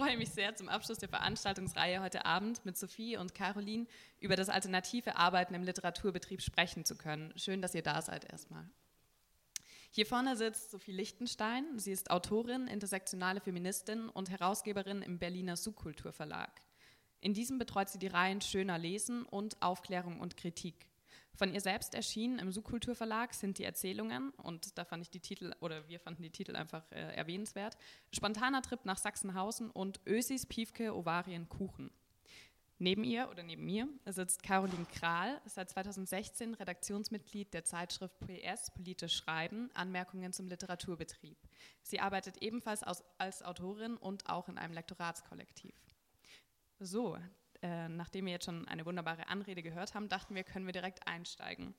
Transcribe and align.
freue 0.00 0.16
mich 0.16 0.30
sehr, 0.30 0.56
zum 0.56 0.70
Abschluss 0.70 0.96
der 0.96 1.10
Veranstaltungsreihe 1.10 2.00
heute 2.00 2.24
Abend 2.24 2.64
mit 2.64 2.78
Sophie 2.78 3.18
und 3.18 3.34
Caroline 3.34 3.86
über 4.18 4.34
das 4.34 4.48
alternative 4.48 5.16
Arbeiten 5.16 5.52
im 5.52 5.62
Literaturbetrieb 5.62 6.40
sprechen 6.40 6.86
zu 6.86 6.96
können. 6.96 7.34
Schön, 7.36 7.60
dass 7.60 7.74
ihr 7.74 7.82
da 7.82 8.00
seid 8.00 8.24
erstmal. 8.32 8.66
Hier 9.90 10.06
vorne 10.06 10.38
sitzt 10.38 10.70
Sophie 10.70 10.92
Lichtenstein. 10.92 11.78
Sie 11.78 11.92
ist 11.92 12.10
Autorin, 12.10 12.66
intersektionale 12.66 13.42
Feministin 13.42 14.08
und 14.08 14.30
Herausgeberin 14.30 15.02
im 15.02 15.18
Berliner 15.18 15.58
Subkulturverlag. 15.58 16.62
In 17.20 17.34
diesem 17.34 17.58
betreut 17.58 17.90
sie 17.90 17.98
die 17.98 18.06
Reihen 18.06 18.40
Schöner 18.40 18.78
Lesen 18.78 19.26
und 19.26 19.60
Aufklärung 19.60 20.18
und 20.18 20.38
Kritik. 20.38 20.86
Von 21.40 21.54
ihr 21.54 21.62
selbst 21.62 21.94
erschienen 21.94 22.38
im 22.38 22.52
Subkulturverlag 22.52 23.32
sind 23.32 23.56
die 23.56 23.64
Erzählungen, 23.64 24.28
und 24.42 24.76
da 24.76 24.84
fand 24.84 25.04
ich 25.04 25.08
die 25.08 25.20
Titel, 25.20 25.54
oder 25.60 25.88
wir 25.88 25.98
fanden 25.98 26.22
die 26.22 26.28
Titel 26.28 26.54
einfach 26.54 26.84
äh, 26.92 27.16
erwähnenswert, 27.16 27.78
Spontaner 28.12 28.60
Trip 28.60 28.84
nach 28.84 28.98
Sachsenhausen 28.98 29.70
und 29.70 30.02
Ösis 30.06 30.44
Piefke 30.44 30.94
Ovarien 30.94 31.48
Kuchen. 31.48 31.90
Neben 32.76 33.04
ihr 33.04 33.30
oder 33.30 33.42
neben 33.42 33.64
mir 33.64 33.88
sitzt 34.04 34.42
Caroline 34.42 34.84
Kral, 34.84 35.40
seit 35.46 35.70
2016 35.70 36.52
Redaktionsmitglied 36.52 37.54
der 37.54 37.64
Zeitschrift 37.64 38.20
PS 38.20 38.70
Politisch 38.74 39.16
Schreiben, 39.16 39.70
Anmerkungen 39.72 40.34
zum 40.34 40.46
Literaturbetrieb. 40.46 41.38
Sie 41.80 42.00
arbeitet 42.00 42.42
ebenfalls 42.42 42.82
als, 42.82 43.02
als 43.16 43.42
Autorin 43.42 43.96
und 43.96 44.28
auch 44.28 44.50
in 44.50 44.58
einem 44.58 44.74
Lektoratskollektiv. 44.74 45.74
So, 46.80 47.16
äh, 47.62 47.88
nachdem 47.88 48.26
wir 48.26 48.32
jetzt 48.32 48.46
schon 48.46 48.66
eine 48.68 48.86
wunderbare 48.86 49.28
Anrede 49.28 49.62
gehört 49.62 49.94
haben, 49.94 50.08
dachten 50.08 50.34
wir, 50.34 50.44
können 50.44 50.66
wir 50.66 50.72
direkt 50.72 51.06
einsteigen. 51.06 51.74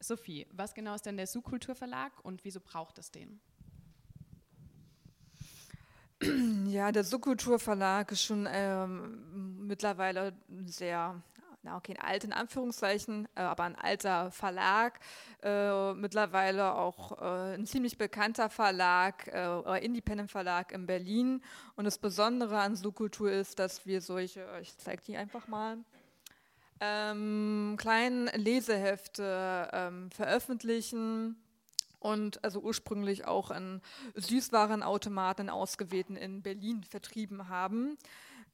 Sophie, 0.00 0.46
was 0.52 0.74
genau 0.74 0.94
ist 0.94 1.06
denn 1.06 1.16
der 1.16 1.26
Subkulturverlag 1.26 2.12
und 2.24 2.44
wieso 2.44 2.60
braucht 2.60 2.98
es 2.98 3.10
den? 3.10 3.40
Ja, 6.66 6.92
der 6.92 7.04
Subkulturverlag 7.04 8.12
ist 8.12 8.22
schon 8.22 8.48
ähm, 8.50 9.66
mittlerweile 9.66 10.32
sehr, 10.64 11.22
na 11.64 11.76
okay, 11.78 11.96
alt 11.98 12.24
in 12.24 12.32
Anführungszeichen, 12.32 13.26
äh, 13.34 13.40
aber 13.40 13.64
ein 13.64 13.74
alter 13.74 14.30
Verlag, 14.30 15.00
äh, 15.42 15.94
mittlerweile 15.94 16.74
auch 16.74 17.18
äh, 17.20 17.54
ein 17.54 17.66
ziemlich 17.66 17.96
bekannter 17.96 18.50
Verlag, 18.50 19.26
äh, 19.28 19.84
Independent-Verlag 19.84 20.72
in 20.72 20.86
Berlin. 20.86 21.42
Und 21.74 21.84
das 21.84 21.98
Besondere 21.98 22.58
an 22.58 22.76
Subkultur 22.76 23.32
ist, 23.32 23.58
dass 23.58 23.86
wir 23.86 24.02
solche, 24.02 24.46
ich 24.60 24.76
zeige 24.76 25.02
die 25.04 25.16
einfach 25.16 25.48
mal, 25.48 25.78
ähm, 26.80 27.76
kleinen 27.78 28.26
Lesehefte 28.34 29.70
ähm, 29.72 30.10
veröffentlichen 30.10 31.36
und 31.98 32.44
also 32.44 32.60
ursprünglich 32.60 33.26
auch 33.26 33.50
an 33.50 33.80
Süßwarenautomaten 34.14 35.48
ausgewählten 35.48 36.16
in 36.16 36.42
Berlin 36.42 36.84
vertrieben 36.84 37.48
haben. 37.48 37.96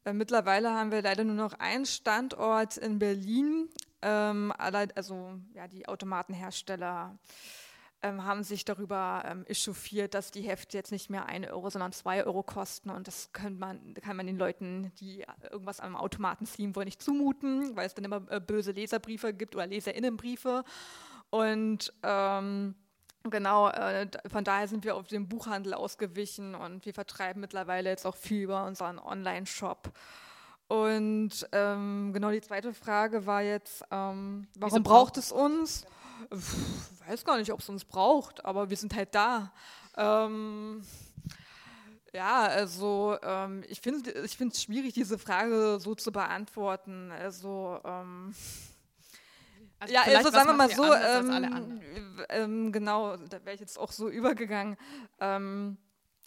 Äh, 0.05 0.13
mittlerweile 0.13 0.71
haben 0.71 0.91
wir 0.91 1.03
leider 1.03 1.25
nur 1.25 1.37
noch 1.37 1.55
einen 1.55 1.87
Standort 1.87 2.77
in 2.77 2.99
Berlin. 2.99 3.69
Ähm, 4.03 4.53
also 4.57 5.39
ja, 5.55 5.69
die 5.69 5.87
Automatenhersteller 5.89 7.19
ähm, 8.03 8.25
haben 8.25 8.43
sich 8.43 8.65
darüber 8.65 9.23
ähm, 9.27 9.45
echauffiert, 9.47 10.15
dass 10.15 10.31
die 10.31 10.43
Hefte 10.43 10.79
jetzt 10.79 10.91
nicht 10.91 11.11
mehr 11.11 11.27
1 11.27 11.49
Euro, 11.49 11.69
sondern 11.69 11.93
2 11.93 12.25
Euro 12.25 12.43
kosten. 12.43 12.91
Und 12.91 13.07
das 13.07 13.33
kann 13.33 13.59
man, 13.59 13.95
kann 13.95 14.17
man 14.17 14.27
den 14.27 14.39
Leuten, 14.39 14.93
die 15.01 15.27
irgendwas 15.51 15.81
am 15.81 15.97
Automaten 15.97 16.47
ziehen 16.47 16.75
wollen, 16.75 16.87
nicht 16.87 17.03
zumuten, 17.03 17.77
weil 17.77 17.87
es 17.87 17.95
dann 17.95 18.05
immer 18.05 18.23
äh, 18.31 18.41
böse 18.41 18.73
Leserbriefe 18.73 19.35
gibt 19.35 19.55
oder 19.55 19.67
Leserinnenbriefe. 19.67 20.65
Und 21.29 21.93
ähm, 22.03 22.75
Genau, 23.25 23.69
äh, 23.69 24.09
von 24.31 24.45
daher 24.45 24.67
sind 24.67 24.85
wir 24.85 24.97
auf 24.97 25.07
den 25.07 25.29
Buchhandel 25.29 25.75
ausgewichen 25.75 26.55
und 26.55 26.87
wir 26.87 26.95
vertreiben 26.95 27.41
mittlerweile 27.41 27.91
jetzt 27.91 28.07
auch 28.07 28.17
viel 28.17 28.45
über 28.45 28.65
unseren 28.65 28.99
Online-Shop. 28.99 29.93
Und 30.69 31.49
ähm, 31.53 32.13
genau 32.15 32.31
die 32.31 32.41
zweite 32.41 32.73
Frage 32.73 33.27
war 33.27 33.43
jetzt, 33.43 33.85
ähm, 33.91 34.47
warum 34.57 34.83
braucht 34.83 35.19
es 35.19 35.33
uns? 35.33 35.85
Ich 36.31 37.09
weiß 37.09 37.25
gar 37.25 37.37
nicht, 37.39 37.53
ob 37.53 37.61
es 37.61 37.69
uns 37.69 37.85
braucht, 37.85 38.45
aber 38.45 38.71
wir 38.71 38.77
sind 38.77 38.95
halt 38.95 39.15
da. 39.15 39.53
Ähm, 39.97 40.83
ja, 42.15 42.43
also 42.43 43.17
ähm, 43.23 43.65
ich 43.69 43.81
finde 43.81 44.11
es 44.13 44.63
schwierig, 44.63 44.95
diese 44.95 45.19
Frage 45.19 45.79
so 45.81 45.95
zu 45.95 46.13
beantworten. 46.13 47.13
Also 47.13 47.81
ähm, 47.85 48.35
also 49.81 49.95
ja, 49.95 50.03
also 50.03 50.31
sagen 50.31 50.49
wir 50.49 50.55
mal 50.55 50.71
so, 50.71 50.95
ähm, 50.95 51.81
ähm, 52.29 52.73
genau, 52.73 53.17
da 53.17 53.45
wäre 53.45 53.55
ich 53.55 53.61
jetzt 53.61 53.79
auch 53.79 53.93
so 53.93 54.09
übergegangen. 54.09 54.77
Ähm, 55.21 55.79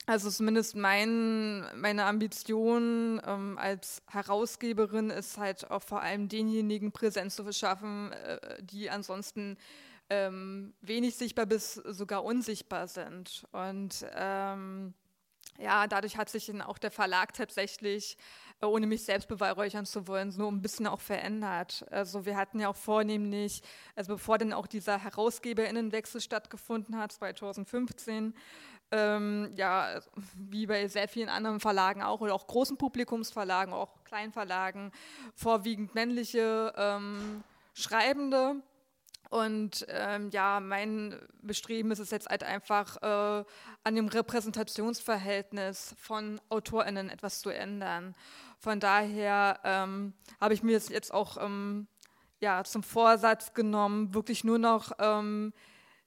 also 0.06 0.30
zumindest 0.30 0.76
mein, 0.76 1.66
meine 1.80 2.06
Ambition 2.06 3.22
ähm, 3.26 3.58
als 3.58 4.02
Herausgeberin 4.10 5.10
ist 5.10 5.38
halt 5.38 5.70
auch 5.72 5.84
vor 5.84 6.02
allem 6.02 6.28
denjenigen 6.28 6.92
Präsenz 6.92 7.36
zu 7.36 7.44
verschaffen, 7.44 8.12
äh, 8.12 8.62
die 8.62 8.90
ansonsten 8.90 9.56
ähm, 10.10 10.74
wenig 10.82 11.16
sichtbar 11.16 11.46
bis 11.46 11.76
sogar 11.76 12.26
unsichtbar 12.26 12.88
sind. 12.88 13.46
Und 13.54 14.06
ähm, 14.16 14.94
ja, 15.60 15.88
dadurch 15.88 16.18
hat 16.18 16.30
sich 16.30 16.52
auch 16.64 16.78
der 16.78 16.92
Verlag 16.92 17.34
tatsächlich 17.34 18.18
ohne 18.62 18.88
mich 18.88 19.04
selbst 19.04 19.28
beweihräuchern 19.28 19.86
zu 19.86 20.08
wollen, 20.08 20.32
so 20.32 20.50
ein 20.50 20.62
bisschen 20.62 20.88
auch 20.88 21.02
verändert. 21.02 21.86
Also 21.92 22.26
wir 22.26 22.38
hatten 22.38 22.60
ja 22.60 22.70
auch 22.70 22.76
vornehmlich, 22.76 23.62
also 23.96 24.14
bevor 24.14 24.38
dann 24.38 24.54
auch 24.54 24.68
dieser 24.68 25.00
Herausgeberinnenwechsel 25.00 26.22
stattgefunden 26.22 26.98
hat, 26.98 27.12
2015, 27.12 28.34
ähm, 28.92 29.52
ja, 29.56 30.00
wie 30.36 30.68
bei 30.68 30.88
sehr 30.88 31.08
vielen 31.08 31.30
anderen 31.30 31.60
Verlagen 31.60 32.04
auch 32.04 32.22
oder 32.22 32.34
auch 32.36 32.48
großen 32.48 32.78
Publikumsverlagen, 32.78 33.74
auch 33.74 34.04
Kleinverlagen, 34.04 34.92
vorwiegend 35.34 35.96
männliche 35.96 36.74
ähm, 36.78 37.44
Schreibende. 37.74 38.62
Und 39.34 39.88
ähm, 39.90 40.30
ja, 40.30 40.60
mein 40.60 41.18
Bestreben 41.42 41.90
ist 41.90 41.98
es 41.98 42.12
jetzt 42.12 42.30
halt 42.30 42.44
einfach, 42.44 43.02
äh, 43.02 43.44
an 43.84 43.96
dem 43.96 44.08
Repräsentationsverhältnis 44.08 45.96
von 45.98 46.40
AutorInnen 46.50 47.10
etwas 47.10 47.40
zu 47.40 47.50
ändern. 47.50 48.14
Von 48.60 48.80
daher 48.80 49.60
ähm, 49.64 50.14
habe 50.40 50.54
ich 50.54 50.62
mir 50.62 50.74
das 50.74 50.90
jetzt 50.90 51.12
auch 51.12 51.38
ähm, 51.44 51.88
ja, 52.42 52.64
zum 52.64 52.84
Vorsatz 52.84 53.56
genommen, 53.56 54.14
wirklich 54.14 54.44
nur 54.44 54.60
noch 54.60 54.92
ähm, 55.00 55.52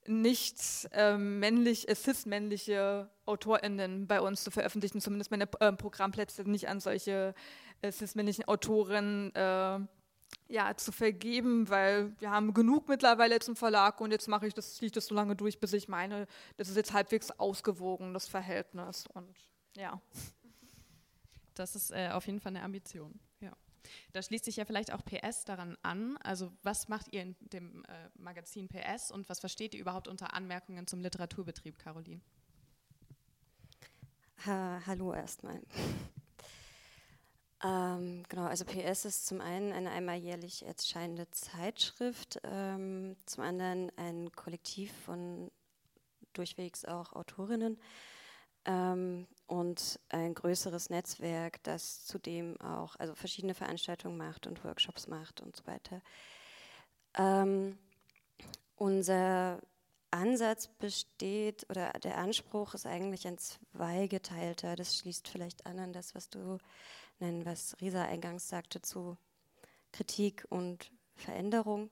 nicht 0.06 0.88
ähm, 0.92 1.40
männlich, 1.40 1.88
cis-männliche 1.92 3.10
AutorInnen 3.24 4.06
bei 4.06 4.20
uns 4.20 4.44
zu 4.44 4.52
veröffentlichen, 4.52 5.00
zumindest 5.00 5.32
meine 5.32 5.48
äh, 5.58 5.72
Programmplätze 5.72 6.48
nicht 6.48 6.68
an 6.68 6.78
solche 6.78 7.34
äh, 7.82 7.90
cis-männlichen 7.90 8.46
Autoren 8.46 9.34
äh, 9.34 9.80
ja, 10.48 10.76
zu 10.76 10.92
vergeben, 10.92 11.68
weil 11.68 12.12
wir 12.20 12.30
haben 12.30 12.54
genug 12.54 12.88
mittlerweile 12.88 13.38
zum 13.40 13.56
Verlag 13.56 14.00
und 14.00 14.12
jetzt 14.12 14.28
mache 14.28 14.46
ich 14.46 14.54
das, 14.54 14.74
ziehe 14.74 14.86
ich 14.86 14.92
das 14.92 15.06
so 15.06 15.14
lange 15.14 15.34
durch, 15.34 15.58
bis 15.58 15.72
ich 15.72 15.88
meine, 15.88 16.26
das 16.56 16.68
ist 16.68 16.76
jetzt 16.76 16.92
halbwegs 16.92 17.30
ausgewogen, 17.32 18.14
das 18.14 18.28
Verhältnis. 18.28 19.06
Und 19.12 19.36
ja. 19.76 20.00
Das 21.54 21.74
ist 21.74 21.90
äh, 21.90 22.10
auf 22.12 22.26
jeden 22.26 22.40
Fall 22.40 22.50
eine 22.50 22.62
Ambition. 22.62 23.18
Ja. 23.40 23.52
Da 24.12 24.22
schließt 24.22 24.44
sich 24.44 24.56
ja 24.56 24.64
vielleicht 24.64 24.92
auch 24.92 25.04
PS 25.04 25.44
daran 25.44 25.76
an. 25.82 26.16
Also 26.18 26.52
was 26.62 26.88
macht 26.88 27.12
ihr 27.12 27.22
in 27.22 27.36
dem 27.40 27.84
äh, 27.84 28.08
Magazin 28.14 28.68
PS 28.68 29.10
und 29.10 29.28
was 29.28 29.40
versteht 29.40 29.74
ihr 29.74 29.80
überhaupt 29.80 30.06
unter 30.06 30.34
Anmerkungen 30.34 30.86
zum 30.86 31.00
Literaturbetrieb, 31.00 31.78
Caroline? 31.78 32.20
Ha, 34.44 34.80
hallo 34.86 35.12
erstmal. 35.12 35.60
Ähm, 37.64 38.22
genau, 38.28 38.44
also 38.44 38.64
PS 38.64 39.06
ist 39.06 39.26
zum 39.26 39.40
einen 39.40 39.72
eine 39.72 39.90
einmal 39.90 40.16
jährlich 40.16 40.64
erscheinende 40.64 41.30
Zeitschrift, 41.30 42.38
ähm, 42.44 43.16
zum 43.24 43.44
anderen 43.44 43.90
ein 43.96 44.30
Kollektiv 44.32 44.92
von 45.04 45.50
durchwegs 46.34 46.84
auch 46.84 47.14
Autorinnen, 47.14 47.78
ähm, 48.66 49.26
und 49.46 50.00
ein 50.08 50.34
größeres 50.34 50.90
Netzwerk, 50.90 51.62
das 51.62 52.04
zudem 52.04 52.60
auch 52.60 52.96
also 52.96 53.14
verschiedene 53.14 53.54
Veranstaltungen 53.54 54.16
macht 54.16 54.46
und 54.46 54.64
Workshops 54.64 55.06
macht 55.06 55.40
und 55.40 55.54
so 55.54 55.66
weiter. 55.66 56.02
Ähm, 57.16 57.78
unser 58.74 59.60
Ansatz 60.10 60.66
besteht 60.66 61.66
oder 61.70 61.92
der 61.92 62.18
Anspruch 62.18 62.74
ist 62.74 62.86
eigentlich 62.86 63.26
ein 63.26 63.38
zweigeteilter. 63.38 64.74
Das 64.76 64.96
schließt 64.98 65.28
vielleicht 65.28 65.64
an 65.66 65.78
an 65.78 65.92
das, 65.92 66.14
was 66.14 66.28
du 66.28 66.58
nennen, 67.20 67.44
was 67.44 67.76
Risa 67.80 68.04
eingangs 68.04 68.48
sagte 68.48 68.82
zu 68.82 69.16
Kritik 69.92 70.46
und 70.50 70.90
Veränderung. 71.14 71.90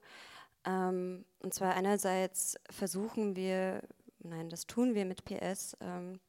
Ähm, 0.65 1.25
und 1.41 1.55
zwar 1.55 1.75
einerseits 1.75 2.57
versuchen 2.71 3.37
wir, 3.37 3.83
nein, 4.21 4.49
das 4.49 4.67
tun 4.67 4.95
wir 4.95 5.05
mit 5.05 5.25
PS. 5.25 5.77
Ähm, 5.81 6.21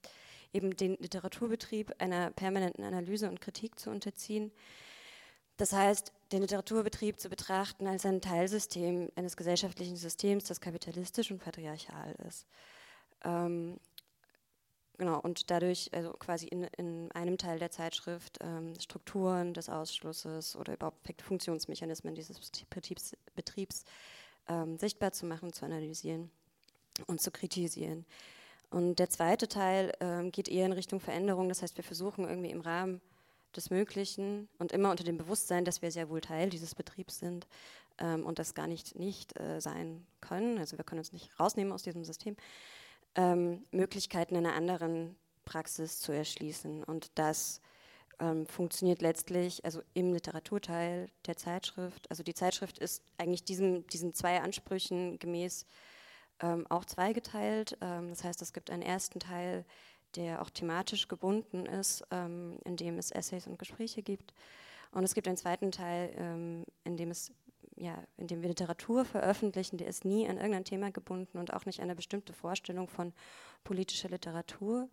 eben 0.55 0.75
den 0.75 0.95
Literaturbetrieb 0.99 1.93
einer 1.99 2.31
permanenten 2.31 2.85
Analyse 2.85 3.27
und 3.27 3.41
Kritik 3.41 3.77
zu 3.77 3.89
unterziehen. 3.89 4.51
Das 5.57 5.73
heißt, 5.73 6.13
den 6.31 6.41
Literaturbetrieb 6.41 7.19
zu 7.19 7.29
betrachten 7.29 7.87
als 7.87 8.05
ein 8.05 8.21
Teilsystem 8.21 9.09
eines 9.15 9.37
gesellschaftlichen 9.37 9.97
Systems, 9.97 10.45
das 10.45 10.61
kapitalistisch 10.61 11.31
und 11.31 11.39
patriarchal 11.39 12.15
ist. 12.27 12.45
Ähm, 13.23 13.79
genau, 14.97 15.19
und 15.19 15.49
dadurch, 15.51 15.89
also 15.93 16.11
quasi 16.13 16.47
in, 16.47 16.63
in 16.77 17.11
einem 17.11 17.37
Teil 17.37 17.59
der 17.59 17.71
Zeitschrift, 17.71 18.39
ähm, 18.41 18.73
Strukturen 18.79 19.53
des 19.53 19.69
Ausschlusses 19.69 20.55
oder 20.55 20.73
überhaupt 20.73 21.21
Funktionsmechanismen 21.21 22.15
dieses 22.15 22.39
Betriebs, 22.69 23.15
Betriebs 23.35 23.83
ähm, 24.47 24.77
sichtbar 24.77 25.11
zu 25.11 25.25
machen, 25.25 25.53
zu 25.53 25.65
analysieren 25.65 26.29
und 27.07 27.21
zu 27.21 27.31
kritisieren. 27.31 28.05
Und 28.69 28.99
der 28.99 29.09
zweite 29.09 29.47
Teil 29.47 29.93
ähm, 29.99 30.31
geht 30.31 30.49
eher 30.49 30.65
in 30.65 30.73
Richtung 30.73 30.99
Veränderung. 30.99 31.49
Das 31.49 31.61
heißt, 31.61 31.77
wir 31.77 31.83
versuchen 31.83 32.27
irgendwie 32.27 32.49
im 32.49 32.61
Rahmen 32.61 33.01
des 33.55 33.69
Möglichen 33.69 34.49
und 34.59 34.71
immer 34.71 34.91
unter 34.91 35.03
dem 35.03 35.17
Bewusstsein, 35.17 35.65
dass 35.65 35.81
wir 35.81 35.91
sehr 35.91 36.09
wohl 36.09 36.21
Teil 36.21 36.49
dieses 36.49 36.75
Betriebs 36.75 37.19
sind 37.19 37.47
ähm, 37.99 38.25
und 38.25 38.39
das 38.39 38.53
gar 38.53 38.67
nicht 38.67 38.95
nicht 38.99 39.39
äh, 39.39 39.61
sein 39.61 40.05
können. 40.19 40.57
Also 40.57 40.77
wir 40.77 40.83
können 40.83 40.99
uns 40.99 41.13
nicht 41.13 41.39
rausnehmen 41.39 41.71
aus 41.71 41.83
diesem 41.83 42.03
System. 42.03 42.35
Ähm, 43.15 43.65
Möglichkeiten 43.71 44.35
in 44.35 44.45
einer 44.45 44.55
anderen 44.55 45.15
Praxis 45.45 45.99
zu 45.99 46.11
erschließen. 46.11 46.83
Und 46.83 47.11
das 47.15 47.61
ähm, 48.19 48.45
funktioniert 48.47 49.01
letztlich 49.01 49.63
also 49.63 49.81
im 49.93 50.13
Literaturteil 50.13 51.07
der 51.25 51.37
Zeitschrift. 51.37 52.09
Also 52.09 52.23
die 52.23 52.33
Zeitschrift 52.33 52.77
ist 52.79 53.03
eigentlich 53.17 53.43
diesem, 53.43 53.87
diesen 53.87 54.13
zwei 54.13 54.41
Ansprüchen 54.41 55.19
gemäß 55.19 55.65
ähm, 56.41 56.65
auch 56.69 56.85
zweigeteilt. 56.85 57.77
Ähm, 57.81 58.09
das 58.09 58.23
heißt, 58.23 58.41
es 58.41 58.53
gibt 58.53 58.69
einen 58.69 58.81
ersten 58.81 59.19
Teil, 59.19 59.65
der 60.15 60.41
auch 60.41 60.49
thematisch 60.49 61.07
gebunden 61.07 61.65
ist, 61.65 62.03
ähm, 62.11 62.57
in 62.65 62.77
dem 62.77 62.97
es 62.97 63.11
Essays 63.11 63.47
und 63.47 63.59
Gespräche 63.59 64.01
gibt. 64.01 64.33
Und 64.91 65.03
es 65.03 65.13
gibt 65.13 65.27
einen 65.27 65.37
zweiten 65.37 65.71
Teil, 65.71 66.13
ähm, 66.17 66.65
in 66.85 66.95
dem 66.95 67.11
es 67.11 67.33
ja, 67.75 68.01
in 68.17 68.27
dem 68.27 68.41
wir 68.41 68.49
Literatur 68.49 69.05
veröffentlichen, 69.05 69.77
der 69.77 69.87
ist 69.87 70.05
nie 70.05 70.27
an 70.27 70.37
irgendein 70.37 70.65
Thema 70.65 70.91
gebunden 70.91 71.37
und 71.37 71.53
auch 71.53 71.65
nicht 71.65 71.79
an 71.79 71.85
eine 71.85 71.95
bestimmte 71.95 72.33
Vorstellung 72.33 72.87
von 72.87 73.13
politischer 73.63 74.09
Literatur, 74.09 74.89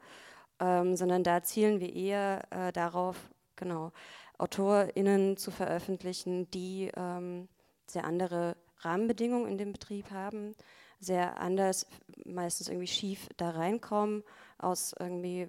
ähm, 0.61 0.96
sondern 0.96 1.23
da 1.23 1.43
zielen 1.43 1.81
wir 1.81 1.94
eher 1.94 2.43
äh, 2.50 2.73
darauf, 2.73 3.31
genau, 3.56 3.93
AutorInnen 4.38 5.37
zu 5.37 5.50
veröffentlichen, 5.50 6.50
die 6.50 6.90
ähm, 6.96 7.49
sehr 7.87 8.05
andere 8.05 8.56
Rahmenbedingungen 8.79 9.49
in 9.49 9.58
dem 9.58 9.73
Betrieb 9.73 10.11
haben, 10.11 10.56
sehr 10.99 11.40
anders, 11.40 11.87
meistens 12.25 12.69
irgendwie 12.69 12.88
schief 12.88 13.29
da 13.37 13.50
reinkommen, 13.50 14.25
aus 14.58 14.94
irgendwie, 14.99 15.46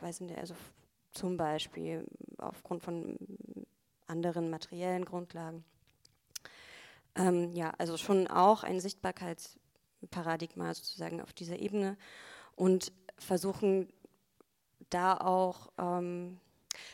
weiß 0.00 0.20
nicht, 0.20 0.38
also 0.38 0.54
zum 1.12 1.36
Beispiel 1.36 2.06
aufgrund 2.38 2.82
von 2.82 3.18
anderen 4.06 4.50
materiellen 4.50 5.04
Grundlagen. 5.04 5.64
Ähm, 7.14 7.52
ja, 7.54 7.72
also 7.78 7.96
schon 7.96 8.26
auch 8.26 8.62
ein 8.62 8.80
Sichtbarkeitsparadigma 8.80 10.74
sozusagen 10.74 11.20
auf 11.20 11.32
dieser 11.32 11.58
Ebene 11.58 11.96
und 12.56 12.92
versuchen 13.18 13.92
da 14.90 15.16
auch, 15.16 15.70
ähm, 15.78 16.38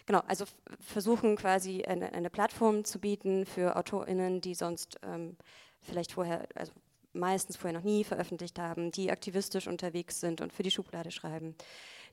genau, 0.06 0.20
also 0.26 0.44
versuchen 0.80 1.36
quasi 1.36 1.84
eine, 1.84 2.12
eine, 2.12 2.30
Plattform 2.30 2.84
zu 2.84 2.98
bieten 2.98 3.46
für 3.46 3.76
AutorInnen, 3.76 4.40
die 4.40 4.54
sonst 4.54 4.98
ähm, 5.02 5.36
vielleicht 5.80 6.12
vorher, 6.12 6.48
also 6.54 6.72
meistens 7.12 7.56
vorher 7.56 7.78
noch 7.78 7.84
nie 7.84 8.04
veröffentlicht 8.04 8.58
haben, 8.58 8.90
die 8.90 9.10
aktivistisch 9.10 9.66
unterwegs 9.66 10.20
sind 10.20 10.40
und 10.40 10.52
für 10.52 10.62
die 10.62 10.70
Schublade 10.70 11.10
schreiben, 11.10 11.54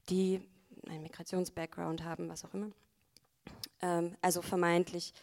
die 0.09 0.41
einen 0.87 1.03
Migrations-Background 1.03 2.03
haben, 2.03 2.29
was 2.29 2.45
auch 2.45 2.53
immer. 2.53 2.71
Ähm, 3.81 4.15
also 4.21 4.41
vermeintlich 4.41 5.13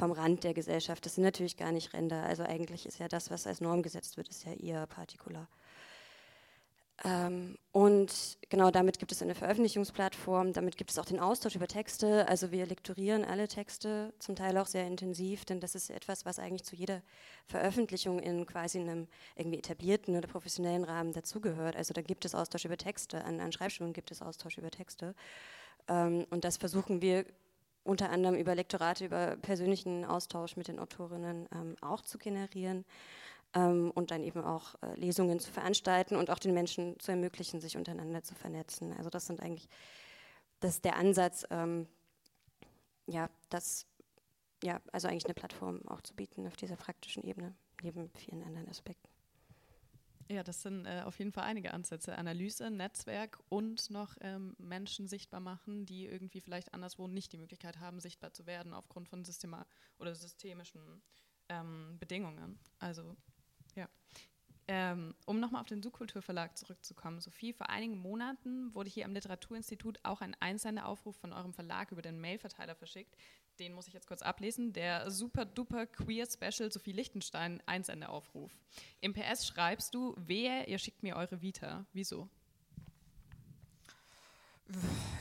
vom 0.00 0.12
Rand 0.12 0.44
der 0.44 0.54
Gesellschaft. 0.54 1.04
Das 1.04 1.16
sind 1.16 1.24
natürlich 1.24 1.58
gar 1.58 1.72
nicht 1.72 1.92
Ränder. 1.92 2.24
Also 2.24 2.42
eigentlich 2.42 2.86
ist 2.86 2.98
ja 2.98 3.06
das, 3.06 3.30
was 3.30 3.46
als 3.46 3.60
Norm 3.60 3.82
gesetzt 3.82 4.16
wird, 4.16 4.28
ist 4.28 4.44
ja 4.46 4.54
eher 4.54 4.86
partikular. 4.86 5.46
Ähm, 7.04 7.58
und 7.72 8.38
genau 8.48 8.70
damit 8.70 8.98
gibt 8.98 9.12
es 9.12 9.20
eine 9.22 9.34
Veröffentlichungsplattform, 9.34 10.54
damit 10.54 10.78
gibt 10.78 10.90
es 10.90 10.98
auch 10.98 11.04
den 11.04 11.20
Austausch 11.20 11.54
über 11.54 11.66
Texte. 11.66 12.26
Also 12.28 12.50
wir 12.50 12.64
lektorieren 12.64 13.24
alle 13.24 13.46
Texte, 13.46 14.14
zum 14.18 14.36
Teil 14.36 14.56
auch 14.56 14.66
sehr 14.66 14.86
intensiv, 14.86 15.44
denn 15.44 15.60
das 15.60 15.74
ist 15.74 15.90
etwas, 15.90 16.24
was 16.24 16.38
eigentlich 16.38 16.64
zu 16.64 16.76
jeder 16.76 17.02
Veröffentlichung 17.46 18.20
in 18.20 18.46
quasi 18.46 18.78
einem 18.78 19.06
irgendwie 19.36 19.58
etablierten 19.58 20.16
oder 20.16 20.28
professionellen 20.28 20.84
Rahmen 20.84 21.12
dazugehört. 21.12 21.76
Also 21.76 21.92
da 21.92 22.00
gibt 22.00 22.24
es 22.24 22.34
Austausch 22.34 22.64
über 22.64 22.78
Texte, 22.78 23.22
an, 23.24 23.38
an 23.40 23.52
Schreibschulen 23.52 23.92
gibt 23.92 24.10
es 24.10 24.22
Austausch 24.22 24.56
über 24.56 24.70
Texte. 24.70 25.14
Ähm, 25.88 26.26
und 26.30 26.44
das 26.44 26.56
versuchen 26.56 27.02
wir 27.02 27.26
unter 27.82 28.10
anderem 28.10 28.36
über 28.36 28.54
Lektorate, 28.54 29.04
über 29.04 29.36
persönlichen 29.36 30.04
Austausch 30.04 30.56
mit 30.56 30.68
den 30.68 30.78
Autorinnen 30.78 31.48
ähm, 31.52 31.76
auch 31.80 32.02
zu 32.02 32.18
generieren 32.18 32.84
ähm, 33.54 33.90
und 33.94 34.10
dann 34.10 34.22
eben 34.22 34.44
auch 34.44 34.74
äh, 34.82 34.94
Lesungen 34.94 35.40
zu 35.40 35.50
veranstalten 35.50 36.16
und 36.16 36.30
auch 36.30 36.38
den 36.38 36.54
Menschen 36.54 36.98
zu 37.00 37.10
ermöglichen, 37.10 37.60
sich 37.60 37.76
untereinander 37.76 38.22
zu 38.22 38.34
vernetzen. 38.34 38.92
Also 38.96 39.10
das 39.10 39.26
sind 39.26 39.40
eigentlich, 39.40 39.68
das 40.60 40.74
ist 40.74 40.84
der 40.84 40.96
Ansatz, 40.96 41.46
ähm, 41.50 41.86
ja, 43.06 43.28
das, 43.48 43.86
ja, 44.62 44.80
also 44.92 45.08
eigentlich 45.08 45.24
eine 45.24 45.34
Plattform 45.34 45.80
auch 45.88 46.00
zu 46.02 46.14
bieten 46.14 46.46
auf 46.46 46.56
dieser 46.56 46.76
praktischen 46.76 47.24
Ebene, 47.24 47.54
neben 47.82 48.10
vielen 48.10 48.44
anderen 48.44 48.68
Aspekten. 48.68 49.09
Ja, 50.30 50.44
das 50.44 50.62
sind 50.62 50.86
äh, 50.86 51.02
auf 51.04 51.18
jeden 51.18 51.32
Fall 51.32 51.42
einige 51.42 51.74
Ansätze. 51.74 52.16
Analyse, 52.16 52.70
Netzwerk 52.70 53.40
und 53.48 53.90
noch 53.90 54.16
ähm, 54.20 54.54
Menschen 54.58 55.08
sichtbar 55.08 55.40
machen, 55.40 55.86
die 55.86 56.06
irgendwie 56.06 56.40
vielleicht 56.40 56.72
anderswo 56.72 57.08
nicht 57.08 57.32
die 57.32 57.36
Möglichkeit 57.36 57.80
haben, 57.80 57.98
sichtbar 57.98 58.32
zu 58.32 58.46
werden 58.46 58.72
aufgrund 58.72 59.08
von 59.08 59.24
Systema 59.24 59.66
oder 59.98 60.14
systemischen 60.14 61.02
ähm, 61.48 61.96
Bedingungen. 61.98 62.60
Also 62.78 63.16
ja. 63.74 63.88
Ähm, 64.68 65.16
um 65.26 65.40
nochmal 65.40 65.62
auf 65.62 65.66
den 65.66 65.82
Subkulturverlag 65.82 66.56
zurückzukommen, 66.56 67.20
Sophie, 67.20 67.52
vor 67.52 67.68
einigen 67.68 67.98
Monaten 67.98 68.72
wurde 68.72 68.88
hier 68.88 69.06
am 69.06 69.14
Literaturinstitut 69.14 69.98
auch 70.04 70.20
ein 70.20 70.36
Einsenderaufruf 70.38 71.16
von 71.16 71.32
eurem 71.32 71.52
Verlag 71.52 71.90
über 71.90 72.02
den 72.02 72.20
Mailverteiler 72.20 72.76
verschickt. 72.76 73.16
Den 73.60 73.74
muss 73.74 73.86
ich 73.86 73.92
jetzt 73.92 74.06
kurz 74.06 74.22
ablesen. 74.22 74.72
Der 74.72 75.10
super 75.10 75.44
duper 75.44 75.86
queer 75.86 76.26
Special 76.26 76.72
Sophie 76.72 76.92
Lichtenstein 76.92 77.62
Einsenderaufruf. 77.66 78.50
Im 79.02 79.12
PS 79.12 79.46
schreibst 79.46 79.94
du, 79.94 80.14
wehe, 80.16 80.64
ihr 80.64 80.78
schickt 80.78 81.02
mir 81.02 81.16
eure 81.16 81.42
Vita. 81.42 81.84
Wieso? 81.92 82.30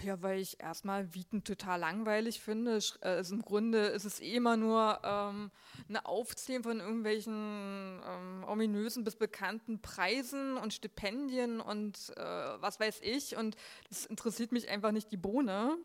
Ja, 0.04 0.22
weil 0.22 0.40
ich 0.40 0.62
erstmal 0.62 1.14
Wieten 1.14 1.44
total 1.44 1.82
langweilig 1.82 2.40
finde. 2.40 2.80
Also 3.02 3.36
Im 3.36 3.42
Grunde 3.42 3.88
ist 3.88 4.06
es 4.06 4.22
eh 4.22 4.36
immer 4.36 4.56
nur 4.56 5.02
ähm, 5.04 5.52
eine 5.90 6.06
Aufzählung 6.06 6.64
von 6.64 6.80
irgendwelchen 6.80 8.00
ähm, 8.08 8.46
ominösen 8.48 9.04
bis 9.04 9.18
bekannten 9.18 9.82
Preisen 9.82 10.56
und 10.56 10.74
Stipendien 10.74 11.60
und 11.60 12.14
äh, 12.16 12.22
was 12.22 12.80
weiß 12.80 13.02
ich. 13.02 13.36
Und 13.36 13.58
das 13.90 14.06
interessiert 14.06 14.54
mich 14.54 14.70
einfach 14.70 14.94
nicht 14.94 15.12
die 15.12 15.18
Bohne. 15.18 15.78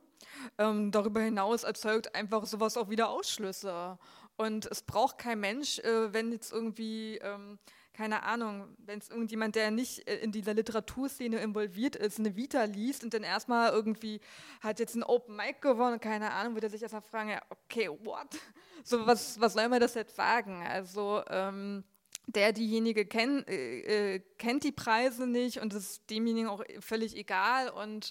Ähm, 0.58 0.90
darüber 0.90 1.20
hinaus 1.20 1.64
erzeugt 1.64 2.14
einfach 2.14 2.46
sowas 2.46 2.76
auch 2.76 2.90
wieder 2.90 3.08
Ausschlüsse. 3.08 3.98
Und 4.36 4.66
es 4.66 4.82
braucht 4.82 5.18
kein 5.18 5.40
Mensch, 5.40 5.78
äh, 5.80 6.12
wenn 6.12 6.32
jetzt 6.32 6.52
irgendwie 6.52 7.18
ähm, 7.18 7.58
keine 7.94 8.24
Ahnung, 8.24 8.76
wenn 8.78 8.98
es 8.98 9.08
irgendjemand, 9.08 9.54
der 9.54 9.70
nicht 9.70 10.06
äh, 10.08 10.16
in 10.16 10.32
dieser 10.32 10.52
Literaturszene 10.52 11.38
involviert 11.38 11.96
ist, 11.96 12.18
eine 12.18 12.36
Vita 12.36 12.64
liest 12.64 13.04
und 13.04 13.14
dann 13.14 13.22
erstmal 13.22 13.72
irgendwie 13.72 14.20
hat 14.60 14.80
jetzt 14.80 14.96
ein 14.96 15.04
Open 15.04 15.36
Mic 15.36 15.60
gewonnen, 15.60 16.00
keine 16.00 16.32
Ahnung, 16.32 16.54
würde 16.54 16.66
er 16.66 16.70
sich 16.70 16.82
erstmal 16.82 17.02
fragen, 17.02 17.30
ja, 17.30 17.40
okay, 17.48 17.88
what? 17.88 18.28
So, 18.86 19.06
was, 19.06 19.40
was 19.40 19.54
soll 19.54 19.66
man 19.70 19.80
das 19.80 19.94
jetzt 19.94 20.14
sagen? 20.14 20.62
Also, 20.62 21.22
ähm, 21.30 21.84
der, 22.26 22.52
diejenige 22.52 23.06
kenn, 23.06 23.42
äh, 23.46 24.16
äh, 24.16 24.20
kennt 24.36 24.62
die 24.62 24.72
Preise 24.72 25.26
nicht 25.26 25.58
und 25.58 25.72
es 25.72 25.90
ist 25.90 26.10
demjenigen 26.10 26.50
auch 26.50 26.62
völlig 26.80 27.16
egal 27.16 27.70
und 27.70 28.10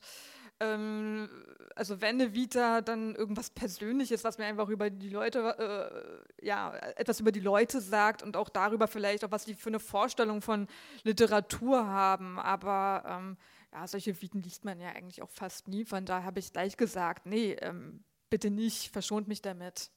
ähm, 0.63 1.29
also 1.75 2.01
wenn 2.01 2.21
eine 2.21 2.33
Vita 2.33 2.81
dann 2.81 3.15
irgendwas 3.15 3.49
Persönliches, 3.49 4.23
was 4.23 4.37
mir 4.37 4.45
einfach 4.45 4.69
über 4.69 4.89
die 4.89 5.09
Leute, 5.09 6.23
äh, 6.39 6.45
ja, 6.45 6.75
etwas 6.95 7.19
über 7.19 7.31
die 7.31 7.39
Leute 7.39 7.81
sagt 7.81 8.23
und 8.23 8.37
auch 8.37 8.49
darüber 8.49 8.87
vielleicht 8.87 9.25
auch, 9.25 9.31
was 9.31 9.45
die 9.45 9.55
für 9.55 9.69
eine 9.69 9.79
Vorstellung 9.79 10.41
von 10.41 10.67
Literatur 11.03 11.87
haben. 11.87 12.39
Aber 12.39 13.03
ähm, 13.07 13.37
ja, 13.71 13.87
solche 13.87 14.21
Viten 14.21 14.41
liest 14.41 14.65
man 14.65 14.79
ja 14.79 14.89
eigentlich 14.89 15.21
auch 15.21 15.31
fast 15.31 15.67
nie. 15.67 15.85
Von 15.85 16.05
daher 16.05 16.25
habe 16.25 16.39
ich 16.39 16.53
gleich 16.53 16.77
gesagt, 16.77 17.25
nee, 17.25 17.53
ähm, 17.53 18.03
bitte 18.29 18.49
nicht, 18.49 18.91
verschont 18.91 19.27
mich 19.27 19.41
damit. 19.41 19.89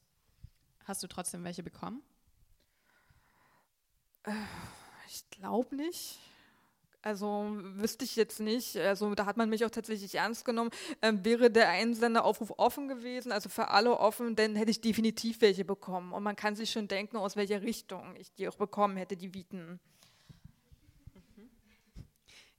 Hast 0.85 1.03
du 1.03 1.09
trotzdem 1.09 1.45
welche 1.45 1.63
bekommen? 1.63 2.03
Äh, 4.25 4.33
ich 5.09 5.29
glaube 5.31 5.77
nicht. 5.77 6.19
Also 7.07 7.47
wüsste 7.77 8.05
ich 8.05 8.17
jetzt 8.17 8.41
nicht. 8.41 8.77
Also 8.77 9.15
da 9.15 9.27
hat 9.27 9.37
man 9.37 9.49
mich 9.49 9.65
auch 9.65 9.71
tatsächlich 9.71 10.17
ernst 10.17 10.45
genommen. 10.45 10.71
Ähm, 11.03 11.25
wäre 11.25 11.53
der 11.53 11.69
Einsenderaufruf 11.69 12.55
offen 12.57 12.89
gewesen, 12.89 13.31
also 13.31 13.49
für 13.49 13.69
alle 13.69 14.01
offen, 14.01 14.35
dann 14.35 14.57
hätte 14.57 14.73
ich 14.73 14.81
definitiv 14.81 15.41
welche 15.41 15.65
bekommen. 15.65 16.13
Und 16.13 16.25
man 16.25 16.35
kann 16.35 16.57
sich 16.57 16.73
schon 16.73 16.89
denken, 16.89 17.17
aus 17.17 17.37
welcher 17.37 17.63
Richtung 17.63 18.17
ich 18.17 18.35
die 18.35 18.49
auch 18.49 18.57
bekommen 18.57 18.97
hätte, 18.97 19.17
die 19.17 19.33
Viten. 19.33 19.79
Mhm. 21.15 21.49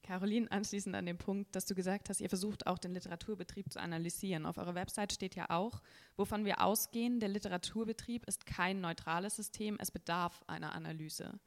Caroline, 0.01 0.49
anschließend 0.49 0.95
an 0.95 1.05
den 1.05 1.17
Punkt, 1.17 1.53
dass 1.53 1.65
du 1.65 1.75
gesagt 1.75 2.07
hast, 2.07 2.21
ihr 2.21 2.29
versucht 2.29 2.67
auch 2.67 2.77
den 2.77 2.93
Literaturbetrieb 2.93 3.73
zu 3.73 3.81
analysieren. 3.81 4.45
Auf 4.45 4.57
eurer 4.57 4.75
Website 4.75 5.11
steht 5.11 5.35
ja 5.35 5.49
auch, 5.49 5.81
wovon 6.15 6.45
wir 6.45 6.61
ausgehen, 6.61 7.19
der 7.19 7.27
Literaturbetrieb 7.27 8.25
ist 8.25 8.45
kein 8.45 8.79
neutrales 8.79 9.35
System, 9.35 9.75
es 9.77 9.91
bedarf 9.91 10.41
einer 10.47 10.73
Analyse. 10.73 11.37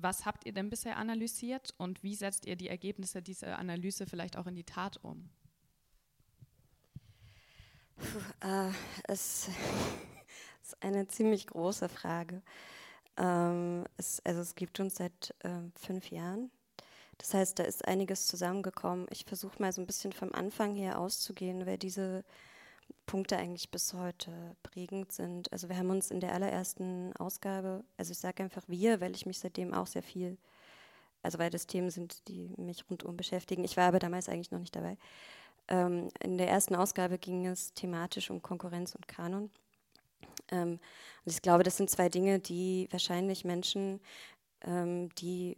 Was 0.00 0.26
habt 0.26 0.46
ihr 0.46 0.52
denn 0.52 0.70
bisher 0.70 0.96
analysiert 0.96 1.74
und 1.76 2.02
wie 2.02 2.14
setzt 2.14 2.46
ihr 2.46 2.56
die 2.56 2.68
Ergebnisse 2.68 3.20
dieser 3.20 3.58
Analyse 3.58 4.06
vielleicht 4.06 4.36
auch 4.36 4.46
in 4.46 4.54
die 4.54 4.64
Tat 4.64 4.98
um? 5.02 5.28
Puh, 7.96 8.46
äh, 8.46 8.70
es 9.04 9.48
ist 10.62 10.82
eine 10.82 11.08
ziemlich 11.08 11.46
große 11.48 11.88
Frage. 11.88 12.42
Ähm, 13.16 13.84
es, 13.96 14.20
also 14.24 14.40
es 14.40 14.54
gibt 14.54 14.78
uns 14.78 14.96
seit 14.96 15.34
äh, 15.40 15.62
fünf 15.74 16.10
Jahren. 16.10 16.50
Das 17.18 17.34
heißt, 17.34 17.58
da 17.58 17.64
ist 17.64 17.86
einiges 17.88 18.28
zusammengekommen. 18.28 19.06
Ich 19.10 19.24
versuche 19.24 19.60
mal 19.60 19.72
so 19.72 19.80
ein 19.80 19.86
bisschen 19.86 20.12
vom 20.12 20.32
Anfang 20.32 20.76
her 20.76 21.00
auszugehen, 21.00 21.66
weil 21.66 21.78
diese 21.78 22.24
Punkte 23.06 23.36
eigentlich 23.36 23.70
bis 23.70 23.94
heute 23.94 24.30
prägend 24.62 25.12
sind. 25.12 25.50
Also 25.52 25.68
wir 25.68 25.76
haben 25.76 25.90
uns 25.90 26.10
in 26.10 26.20
der 26.20 26.34
allerersten 26.34 27.14
Ausgabe, 27.16 27.84
also 27.96 28.12
ich 28.12 28.18
sage 28.18 28.42
einfach 28.42 28.62
wir, 28.66 29.00
weil 29.00 29.14
ich 29.14 29.26
mich 29.26 29.38
seitdem 29.38 29.72
auch 29.72 29.86
sehr 29.86 30.02
viel, 30.02 30.36
also 31.22 31.38
weil 31.38 31.50
das 31.50 31.66
Themen 31.66 31.90
sind, 31.90 32.28
die 32.28 32.52
mich 32.56 32.84
rundum 32.90 33.16
beschäftigen. 33.16 33.64
Ich 33.64 33.76
war 33.76 33.88
aber 33.88 33.98
damals 33.98 34.28
eigentlich 34.28 34.50
noch 34.50 34.60
nicht 34.60 34.76
dabei. 34.76 34.96
Ähm, 35.68 36.10
in 36.22 36.38
der 36.38 36.48
ersten 36.48 36.74
Ausgabe 36.74 37.18
ging 37.18 37.46
es 37.46 37.72
thematisch 37.74 38.30
um 38.30 38.42
Konkurrenz 38.42 38.94
und 38.94 39.08
Kanon. 39.08 39.50
Ähm, 40.50 40.78
und 41.24 41.32
ich 41.32 41.42
glaube, 41.42 41.62
das 41.62 41.76
sind 41.76 41.90
zwei 41.90 42.08
Dinge, 42.08 42.38
die 42.38 42.88
wahrscheinlich 42.90 43.44
Menschen, 43.44 44.00
ähm, 44.62 45.08
die 45.16 45.56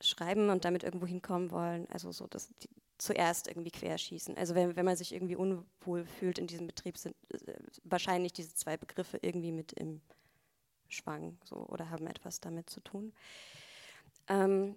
schreiben 0.00 0.50
und 0.50 0.64
damit 0.64 0.84
irgendwo 0.84 1.06
hinkommen 1.06 1.50
wollen, 1.50 1.86
also 1.90 2.12
so, 2.12 2.26
dass 2.26 2.48
die 2.62 2.68
zuerst 2.98 3.48
irgendwie 3.48 3.70
querschießen. 3.70 4.36
Also 4.36 4.54
wenn, 4.54 4.76
wenn 4.76 4.84
man 4.84 4.96
sich 4.96 5.12
irgendwie 5.12 5.36
unwohl 5.36 6.06
fühlt 6.06 6.38
in 6.38 6.46
diesem 6.46 6.66
Betrieb, 6.66 6.96
sind 6.96 7.14
äh, 7.32 7.54
wahrscheinlich 7.84 8.32
diese 8.32 8.54
zwei 8.54 8.76
Begriffe 8.76 9.18
irgendwie 9.20 9.52
mit 9.52 9.72
im 9.74 10.00
Schwang 10.88 11.38
so, 11.44 11.56
oder 11.56 11.90
haben 11.90 12.06
etwas 12.06 12.40
damit 12.40 12.70
zu 12.70 12.80
tun. 12.80 13.12
Ähm, 14.28 14.76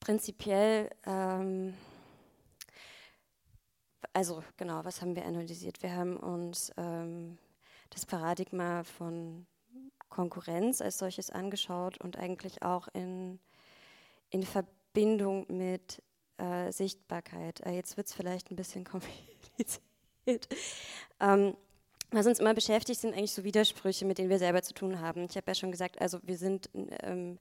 prinzipiell, 0.00 0.90
ähm, 1.06 1.74
also 4.12 4.44
genau, 4.56 4.84
was 4.84 5.00
haben 5.00 5.16
wir 5.16 5.24
analysiert? 5.24 5.82
Wir 5.82 5.94
haben 5.94 6.16
uns 6.16 6.72
ähm, 6.76 7.38
das 7.90 8.06
Paradigma 8.06 8.84
von 8.84 9.46
Konkurrenz 10.08 10.80
als 10.80 10.98
solches 10.98 11.30
angeschaut 11.30 11.98
und 12.00 12.18
eigentlich 12.18 12.62
auch 12.62 12.86
in, 12.92 13.40
in 14.30 14.44
Verbindung 14.44 15.46
mit 15.48 16.02
äh, 16.38 16.72
Sichtbarkeit. 16.72 17.60
Äh, 17.60 17.72
jetzt 17.72 17.96
wird 17.96 18.06
es 18.06 18.14
vielleicht 18.14 18.50
ein 18.50 18.56
bisschen 18.56 18.84
kompliziert. 18.84 19.80
Ähm, 21.20 21.56
was 22.10 22.26
uns 22.26 22.38
immer 22.38 22.54
beschäftigt, 22.54 23.00
sind 23.00 23.14
eigentlich 23.14 23.32
so 23.32 23.44
Widersprüche, 23.44 24.04
mit 24.04 24.18
denen 24.18 24.30
wir 24.30 24.38
selber 24.38 24.62
zu 24.62 24.72
tun 24.72 25.00
haben. 25.00 25.24
Ich 25.24 25.36
habe 25.36 25.48
ja 25.48 25.54
schon 25.54 25.72
gesagt, 25.72 26.00
also 26.00 26.18
wir 26.22 26.38
sind, 26.38 26.70
ähm, 26.74 27.38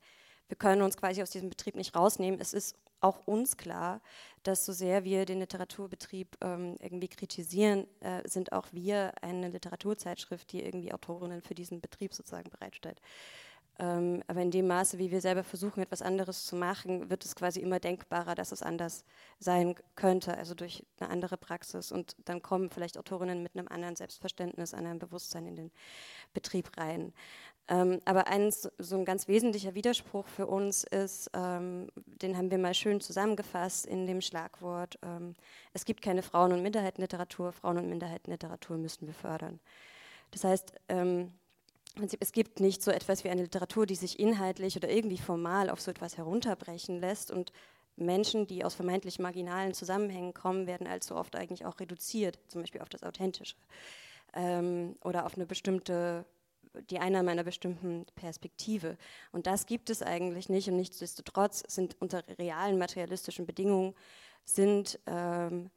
wir 0.48 0.58
können 0.58 0.82
uns 0.82 0.98
quasi 0.98 1.22
aus 1.22 1.30
diesem 1.30 1.50
Betrieb 1.50 1.76
nicht 1.76 1.96
rausnehmen. 1.96 2.40
Es 2.40 2.54
ist 2.54 2.76
auch 3.00 3.28
uns 3.28 3.58
klar, 3.58 4.02
dass 4.44 4.66
so 4.66 4.72
sehr 4.72 5.04
wir 5.04 5.26
den 5.26 5.40
Literaturbetrieb 5.40 6.38
ähm, 6.42 6.78
irgendwie 6.80 7.10
kritisieren, 7.10 7.86
äh, 8.00 8.28
sind 8.28 8.52
auch 8.52 8.68
wir 8.72 9.14
eine 9.22 9.50
Literaturzeitschrift, 9.50 10.52
die 10.52 10.64
irgendwie 10.64 10.94
Autorinnen 10.94 11.42
für 11.42 11.54
diesen 11.54 11.82
Betrieb 11.82 12.14
sozusagen 12.14 12.50
bereitstellt. 12.50 13.00
Ähm, 13.80 14.22
aber 14.28 14.42
in 14.42 14.52
dem 14.52 14.68
Maße, 14.68 15.00
wie 15.00 15.10
wir 15.10 15.20
selber 15.20 15.44
versuchen, 15.44 15.82
etwas 15.82 16.04
anderes 16.04 16.46
zu 16.46 16.56
machen, 16.56 17.10
wird 17.10 17.26
es 17.26 17.36
quasi 17.36 17.60
immer 17.60 17.80
denkbarer, 17.80 18.36
dass 18.36 18.52
es 18.52 18.62
anders 18.62 19.04
sein 19.40 19.76
könnte, 19.96 20.38
also 20.38 20.54
durch 20.54 20.86
eine 21.00 21.10
andere 21.10 21.38
Praxis. 21.38 21.92
Und 21.92 22.16
dann 22.26 22.42
kommen 22.42 22.70
vielleicht 22.70 22.98
Autorinnen 22.98 23.42
mit 23.42 23.56
einem 23.56 23.68
anderen 23.68 23.96
Selbstverständnis, 23.96 24.74
einem 24.74 25.00
Bewusstsein 25.00 25.48
in 25.48 25.56
den 25.56 25.72
Betrieb 26.34 26.78
rein. 26.78 27.14
Ähm, 27.70 28.02
aber 28.06 28.28
eins, 28.28 28.70
so 28.78 28.98
ein 28.98 29.06
ganz 29.06 29.28
wesentlicher 29.28 29.74
Widerspruch 29.74 30.28
für 30.28 30.48
uns 30.48 30.84
ist, 30.84 31.32
ähm, 31.34 31.88
den 31.96 32.38
haben 32.38 32.52
wir 32.52 32.58
mal 32.58 32.74
schön 32.74 33.00
zusammengefasst 33.00 33.86
in 33.86 34.06
dem 34.06 34.20
Schlagwort, 34.20 35.00
ähm, 35.02 35.34
es 35.72 35.86
gibt 35.86 36.02
keine 36.02 36.24
Frauen- 36.24 36.52
und 36.52 36.62
Minderheitenliteratur, 36.62 37.54
Frauen- 37.54 37.78
und 37.78 37.90
Minderheitenliteratur 37.90 38.78
müssen 38.78 39.08
wir 39.08 39.14
fördern. 39.14 39.62
Das 40.32 40.44
heißt, 40.44 40.74
ähm, 40.90 41.32
es 42.20 42.32
gibt 42.32 42.60
nicht 42.60 42.82
so 42.82 42.92
etwas 42.92 43.24
wie 43.24 43.30
eine 43.30 43.44
Literatur, 43.44 43.86
die 43.86 43.96
sich 43.96 44.20
inhaltlich 44.20 44.76
oder 44.76 44.90
irgendwie 44.90 45.18
formal 45.18 45.70
auf 45.70 45.80
so 45.80 45.92
etwas 45.92 46.18
herunterbrechen 46.18 47.00
lässt. 47.00 47.32
Und 47.32 47.52
Menschen, 47.96 48.48
die 48.48 48.66
aus 48.66 48.74
vermeintlich 48.74 49.20
marginalen 49.20 49.74
Zusammenhängen 49.74 50.34
kommen, 50.34 50.66
werden 50.66 50.88
allzu 50.88 51.16
oft 51.16 51.36
eigentlich 51.36 51.66
auch 51.66 51.80
reduziert, 51.80 52.40
zum 52.48 52.62
Beispiel 52.62 52.82
auf 52.82 52.90
das 52.90 53.04
Authentische. 53.04 53.56
Ähm, 54.34 54.96
oder 55.04 55.26
auf 55.26 55.36
eine 55.36 55.46
bestimmte, 55.46 56.26
die 56.90 56.98
Einnahme 56.98 57.30
einer 57.30 57.44
bestimmten 57.44 58.06
Perspektive. 58.16 58.98
Und 59.32 59.46
das 59.46 59.68
gibt 59.68 59.92
es 59.92 60.02
eigentlich 60.02 60.50
nicht. 60.50 60.68
Und 60.70 60.78
nichtsdestotrotz 60.78 61.64
sind 61.68 61.96
unter 62.00 62.24
realen 62.40 62.80
materialistischen 62.80 63.46
Bedingungen 63.46 63.94
sind 64.46 65.00
ähm, 65.06 65.70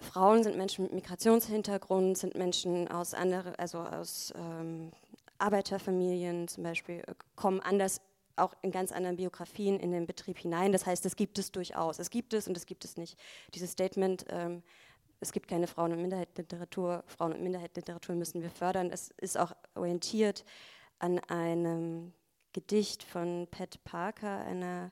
Frauen 0.00 0.42
sind 0.42 0.56
Menschen 0.56 0.84
mit 0.84 0.92
Migrationshintergrund, 0.92 2.18
sind 2.18 2.34
Menschen 2.34 2.88
aus 2.88 3.14
andere, 3.14 3.58
also 3.58 3.78
aus 3.78 4.32
ähm, 4.36 4.92
Arbeiterfamilien 5.38 6.48
zum 6.48 6.64
Beispiel, 6.64 7.00
äh, 7.06 7.14
kommen 7.36 7.60
anders 7.60 8.00
auch 8.36 8.54
in 8.62 8.70
ganz 8.70 8.90
anderen 8.92 9.16
Biografien 9.16 9.78
in 9.78 9.92
den 9.92 10.06
Betrieb 10.06 10.38
hinein. 10.38 10.72
Das 10.72 10.86
heißt, 10.86 11.04
das 11.04 11.16
gibt 11.16 11.38
es 11.38 11.52
durchaus. 11.52 11.98
Es 11.98 12.10
gibt 12.10 12.32
es 12.32 12.48
und 12.48 12.56
es 12.56 12.66
gibt 12.66 12.84
es 12.84 12.96
nicht. 12.96 13.18
Dieses 13.54 13.72
Statement, 13.72 14.24
ähm, 14.30 14.62
es 15.20 15.32
gibt 15.32 15.48
keine 15.48 15.66
Frauen- 15.66 15.92
und 15.92 16.00
Minderheitenliteratur, 16.00 17.04
Frauen- 17.06 17.34
und 17.34 17.42
Minderheitenliteratur 17.42 18.14
müssen 18.14 18.40
wir 18.42 18.50
fördern, 18.50 18.90
es 18.90 19.10
ist 19.18 19.38
auch 19.38 19.52
orientiert 19.74 20.44
an 20.98 21.18
einem 21.28 22.14
Gedicht 22.52 23.02
von 23.02 23.46
Pat 23.50 23.82
Parker, 23.84 24.38
einer 24.44 24.90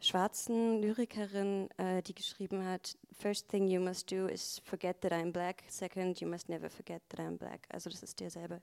schwarzen 0.00 0.80
Lyrikerin, 0.80 1.68
äh, 1.78 2.02
die 2.02 2.14
geschrieben 2.14 2.64
hat, 2.64 2.96
First 3.18 3.48
thing 3.48 3.66
you 3.66 3.80
must 3.80 4.10
do 4.10 4.26
is 4.26 4.60
forget 4.64 5.00
that 5.00 5.12
I'm 5.12 5.32
black, 5.32 5.62
second 5.68 6.20
you 6.20 6.28
must 6.28 6.48
never 6.48 6.68
forget 6.68 7.02
that 7.08 7.20
I'm 7.20 7.38
black. 7.38 7.66
Also 7.70 7.88
das 7.88 8.02
ist 8.02 8.20
derselbe 8.20 8.60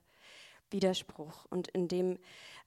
Widerspruch. 0.74 1.46
Und 1.48 1.68
in 1.68 1.88
dem 1.88 2.18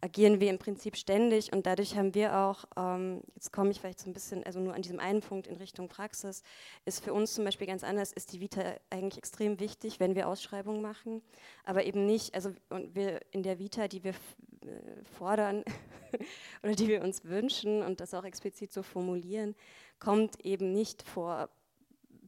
agieren 0.02 0.40
wir 0.40 0.50
im 0.50 0.58
Prinzip 0.58 0.96
ständig. 0.96 1.52
Und 1.54 1.66
dadurch 1.66 1.96
haben 1.96 2.16
wir 2.16 2.38
auch, 2.38 2.66
ähm, 2.76 3.22
jetzt 3.36 3.52
komme 3.52 3.72
ich 3.72 3.80
vielleicht 3.80 4.00
so 4.00 4.10
ein 4.10 4.14
bisschen, 4.14 4.44
also 4.44 4.60
nur 4.60 4.74
an 4.74 4.82
diesem 4.82 5.00
einen 5.00 5.22
Punkt 5.22 5.48
in 5.48 5.58
Richtung 5.58 5.88
Praxis, 5.88 6.44
ist 6.86 7.04
für 7.04 7.14
uns 7.14 7.34
zum 7.34 7.46
Beispiel 7.46 7.68
ganz 7.68 7.84
anders, 7.84 8.14
ist 8.14 8.34
die 8.34 8.40
Vita 8.40 8.62
eigentlich 8.90 9.18
extrem 9.18 9.60
wichtig, 9.60 10.00
wenn 10.00 10.16
wir 10.16 10.28
Ausschreibungen 10.28 10.82
machen, 10.82 11.22
aber 11.64 11.86
eben 11.86 12.06
nicht, 12.06 12.36
also 12.36 12.54
und 12.70 12.96
wir 12.96 13.22
in 13.32 13.44
der 13.44 13.60
Vita, 13.60 13.88
die 13.88 14.04
wir 14.04 14.12
äh, 14.12 15.04
fordern 15.18 15.64
oder 16.64 16.74
die 16.74 16.88
wir 16.88 17.02
uns 17.02 17.26
wünschen 17.26 17.82
und 17.82 18.00
das 18.00 18.14
auch 18.14 18.24
explizit 18.24 18.72
so 18.72 18.84
formulieren, 18.84 19.56
kommt 20.00 20.40
eben 20.46 20.74
nicht 20.74 21.02
vor 21.02 21.50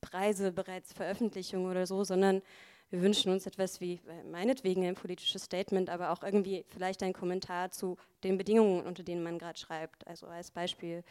Preise 0.01 0.51
bereits 0.51 0.93
Veröffentlichung 0.93 1.65
oder 1.65 1.85
so, 1.85 2.03
sondern 2.03 2.41
wir 2.89 3.01
wünschen 3.01 3.31
uns 3.31 3.45
etwas 3.45 3.79
wie 3.81 4.01
äh, 4.07 4.23
meinetwegen 4.23 4.85
ein 4.85 4.95
politisches 4.95 5.43
Statement, 5.43 5.89
aber 5.89 6.11
auch 6.11 6.23
irgendwie 6.23 6.65
vielleicht 6.69 7.03
ein 7.03 7.13
Kommentar 7.13 7.71
zu 7.71 7.97
den 8.23 8.37
Bedingungen, 8.37 8.85
unter 8.85 9.03
denen 9.03 9.23
man 9.23 9.37
gerade 9.37 9.59
schreibt. 9.59 10.07
Also 10.07 10.27
als 10.27 10.51
Beispiel, 10.51 11.03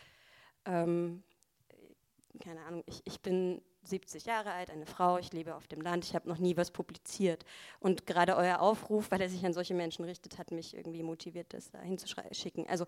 ähm, 0.65 1.23
keine 2.43 2.61
Ahnung, 2.63 2.83
ich, 2.87 3.01
ich 3.05 3.21
bin 3.21 3.63
70 3.85 4.27
Jahre 4.27 4.53
alt, 4.53 4.71
eine 4.71 4.87
Frau, 4.87 5.19
ich 5.19 5.33
lebe 5.33 5.55
auf 5.55 5.67
dem 5.67 5.81
Land, 5.81 6.05
ich 6.05 6.15
habe 6.15 6.29
noch 6.29 6.39
nie 6.39 6.57
was 6.57 6.71
publiziert. 6.71 7.45
Und 7.81 8.07
gerade 8.07 8.37
euer 8.37 8.61
Aufruf, 8.61 9.11
weil 9.11 9.21
er 9.21 9.29
sich 9.29 9.45
an 9.47 9.53
solche 9.53 9.75
Menschen 9.75 10.05
richtet, 10.05 10.39
hat 10.39 10.51
mich 10.51 10.75
irgendwie 10.75 11.03
motiviert, 11.03 11.55
das 11.55 11.71
da 11.71 11.81
hinzuschicken. 11.81 12.69
Also 12.69 12.87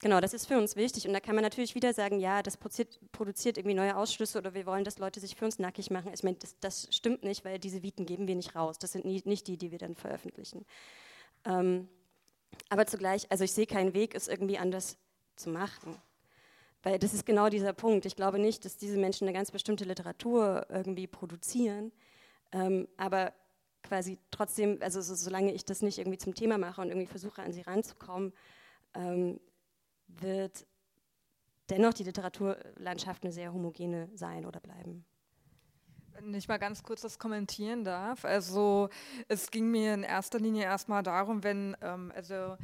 genau, 0.00 0.20
das 0.20 0.34
ist 0.34 0.46
für 0.46 0.58
uns 0.58 0.76
wichtig. 0.76 1.06
Und 1.06 1.14
da 1.14 1.20
kann 1.20 1.34
man 1.34 1.42
natürlich 1.42 1.74
wieder 1.74 1.92
sagen, 1.92 2.20
ja, 2.20 2.42
das 2.42 2.56
produziert 2.56 3.58
irgendwie 3.58 3.74
neue 3.74 3.96
Ausschlüsse 3.96 4.38
oder 4.38 4.54
wir 4.54 4.66
wollen, 4.66 4.84
dass 4.84 4.98
Leute 4.98 5.20
sich 5.20 5.34
für 5.36 5.44
uns 5.44 5.58
nackig 5.58 5.90
machen. 5.90 6.12
Ich 6.12 6.22
meine, 6.22 6.36
das, 6.36 6.58
das 6.60 6.88
stimmt 6.90 7.22
nicht, 7.24 7.44
weil 7.44 7.58
diese 7.58 7.82
Viten 7.82 8.06
geben 8.06 8.26
wir 8.28 8.34
nicht 8.34 8.54
raus. 8.54 8.78
Das 8.78 8.92
sind 8.92 9.04
nie, 9.04 9.22
nicht 9.24 9.46
die, 9.46 9.56
die 9.56 9.70
wir 9.70 9.78
dann 9.78 9.94
veröffentlichen. 9.94 10.64
Ähm, 11.44 11.88
aber 12.68 12.86
zugleich, 12.86 13.30
also 13.30 13.44
ich 13.44 13.52
sehe 13.52 13.66
keinen 13.66 13.94
Weg, 13.94 14.14
es 14.14 14.28
irgendwie 14.28 14.58
anders 14.58 14.96
zu 15.36 15.50
machen. 15.50 15.96
Weil 16.82 16.98
das 16.98 17.14
ist 17.14 17.24
genau 17.24 17.48
dieser 17.48 17.72
Punkt. 17.72 18.04
Ich 18.04 18.14
glaube 18.14 18.38
nicht, 18.38 18.64
dass 18.64 18.76
diese 18.76 18.98
Menschen 18.98 19.26
eine 19.26 19.36
ganz 19.36 19.50
bestimmte 19.50 19.84
Literatur 19.84 20.66
irgendwie 20.68 21.06
produzieren, 21.06 21.92
ähm, 22.52 22.86
aber 22.96 23.32
quasi 23.82 24.18
trotzdem, 24.30 24.78
also 24.80 25.00
so, 25.00 25.14
solange 25.14 25.52
ich 25.52 25.64
das 25.64 25.82
nicht 25.82 25.98
irgendwie 25.98 26.18
zum 26.18 26.34
Thema 26.34 26.58
mache 26.58 26.80
und 26.80 26.88
irgendwie 26.88 27.06
versuche, 27.06 27.42
an 27.42 27.52
sie 27.52 27.62
ranzukommen, 27.62 28.32
ähm, 28.94 29.40
wird 30.20 30.66
dennoch 31.70 31.94
die 31.94 32.04
Literaturlandschaft 32.04 33.24
eine 33.24 33.32
sehr 33.32 33.52
homogene 33.52 34.08
sein 34.14 34.46
oder 34.46 34.60
bleiben. 34.60 35.04
Wenn 36.12 36.32
ich 36.34 36.46
mal 36.46 36.58
ganz 36.58 36.82
kurz 36.82 37.02
das 37.02 37.18
kommentieren 37.18 37.84
darf. 37.84 38.24
Also 38.24 38.88
es 39.28 39.50
ging 39.50 39.70
mir 39.70 39.94
in 39.94 40.04
erster 40.04 40.38
Linie 40.38 40.64
erstmal 40.64 41.02
darum, 41.02 41.42
wenn, 41.42 41.76
ähm, 41.80 42.12
also 42.14 42.56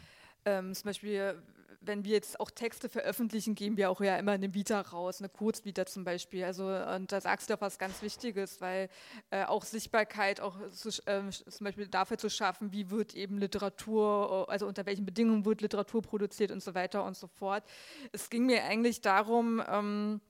ähm, 0.45 0.75
zum 0.75 0.85
Beispiel 0.85 1.43
wenn 1.81 2.05
wir 2.05 2.13
jetzt 2.13 2.39
auch 2.41 2.51
Texte 2.51 2.89
veröffentlichen, 2.89 3.55
geben 3.55 3.77
wir 3.77 3.91
auch 3.91 4.01
ja 4.01 4.17
immer 4.17 4.33
eine 4.33 4.53
Vita 4.53 4.81
raus, 4.81 5.21
eine 5.21 5.29
Kurzvita 5.29 5.87
zum 5.87 6.05
Beispiel. 6.05 6.45
Also 6.45 6.67
und 6.67 7.11
da 7.11 7.21
sagst 7.21 7.49
du 7.49 7.55
auch 7.55 7.61
was 7.61 7.79
ganz 7.79 8.03
Wichtiges, 8.03 8.61
weil 8.61 8.89
äh, 9.31 9.45
auch 9.45 9.65
Sichtbarkeit 9.65 10.41
auch 10.41 10.57
zu, 10.71 10.89
äh, 11.07 11.31
zum 11.31 11.65
Beispiel 11.65 11.89
dafür 11.89 12.19
zu 12.19 12.29
schaffen, 12.29 12.73
wie 12.73 12.91
wird 12.91 13.15
eben 13.15 13.39
Literatur, 13.39 14.47
also 14.49 14.67
unter 14.67 14.85
welchen 14.87 15.07
Bedingungen 15.07 15.45
wird 15.45 15.63
Literatur 15.63 16.03
produziert 16.03 16.51
und 16.51 16.63
so 16.63 16.75
weiter 16.75 17.05
und 17.05 17.17
so 17.17 17.27
fort. 17.27 17.65
Es 18.13 18.29
ging 18.29 18.47
mir 18.47 18.65
eigentlich 18.65 19.01
darum, 19.01 19.63
ähm, 19.67 20.21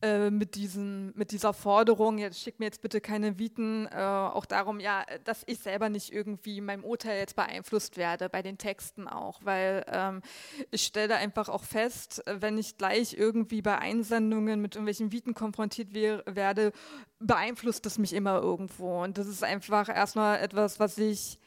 äh, 0.00 0.30
mit, 0.30 0.54
diesen, 0.54 1.12
mit 1.16 1.32
dieser 1.32 1.52
Forderung, 1.52 2.18
jetzt 2.18 2.40
schick 2.40 2.60
mir 2.60 2.66
jetzt 2.66 2.82
bitte 2.82 3.00
keine 3.00 3.38
Viten, 3.38 3.86
äh, 3.86 3.96
auch 3.96 4.46
darum, 4.46 4.78
ja, 4.78 5.04
dass 5.24 5.42
ich 5.46 5.58
selber 5.58 5.88
nicht 5.88 6.12
irgendwie 6.12 6.58
in 6.58 6.66
meinem 6.66 6.84
Urteil 6.84 7.18
jetzt 7.18 7.34
beeinflusst 7.34 7.96
werde, 7.96 8.28
bei 8.28 8.40
den 8.40 8.58
Texten 8.58 9.08
auch, 9.08 9.40
weil 9.42 9.84
ähm, 9.88 10.22
ich 10.70 10.84
stelle 10.84 11.16
einfach 11.16 11.48
auch 11.48 11.64
fest, 11.64 12.22
wenn 12.26 12.58
ich 12.58 12.78
gleich 12.78 13.14
irgendwie 13.14 13.60
bei 13.60 13.78
Einsendungen 13.78 14.60
mit 14.60 14.76
irgendwelchen 14.76 15.10
Viten 15.10 15.34
konfrontiert 15.34 15.92
werde, 15.92 16.72
beeinflusst 17.18 17.84
das 17.84 17.98
mich 17.98 18.12
immer 18.12 18.40
irgendwo. 18.40 19.02
Und 19.02 19.18
das 19.18 19.26
ist 19.26 19.42
einfach 19.42 19.88
erstmal 19.88 20.38
etwas, 20.38 20.78
was 20.78 20.96
ich 20.98 21.40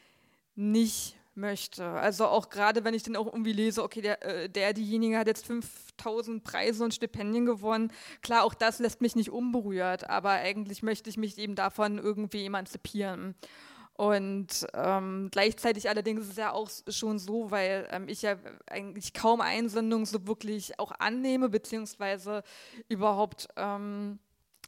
nicht 0.54 1.16
möchte. 1.34 1.84
Also 1.84 2.26
auch 2.26 2.50
gerade, 2.50 2.84
wenn 2.84 2.94
ich 2.94 3.02
dann 3.02 3.16
auch 3.16 3.26
irgendwie 3.26 3.52
lese, 3.52 3.82
okay, 3.82 4.00
der, 4.00 4.22
äh, 4.24 4.48
der, 4.48 4.72
diejenige 4.72 5.18
hat 5.18 5.26
jetzt 5.26 5.46
5000 5.46 6.44
Preise 6.44 6.84
und 6.84 6.94
Stipendien 6.94 7.46
gewonnen. 7.46 7.92
Klar, 8.22 8.44
auch 8.44 8.54
das 8.54 8.78
lässt 8.78 9.00
mich 9.00 9.16
nicht 9.16 9.30
unberührt, 9.30 10.08
aber 10.08 10.30
eigentlich 10.30 10.82
möchte 10.82 11.10
ich 11.10 11.16
mich 11.16 11.38
eben 11.38 11.54
davon 11.54 11.98
irgendwie 11.98 12.44
emanzipieren. 12.44 13.34
Und 13.94 14.66
ähm, 14.74 15.28
gleichzeitig 15.30 15.88
allerdings 15.88 16.22
ist 16.22 16.30
es 16.30 16.36
ja 16.36 16.52
auch 16.52 16.70
schon 16.88 17.18
so, 17.18 17.50
weil 17.50 17.86
ähm, 17.90 18.08
ich 18.08 18.22
ja 18.22 18.36
eigentlich 18.66 19.12
kaum 19.12 19.40
Einsendungen 19.40 20.06
so 20.06 20.26
wirklich 20.26 20.78
auch 20.78 20.92
annehme, 20.98 21.48
beziehungsweise 21.50 22.42
überhaupt 22.88 23.48
ähm, 23.56 24.18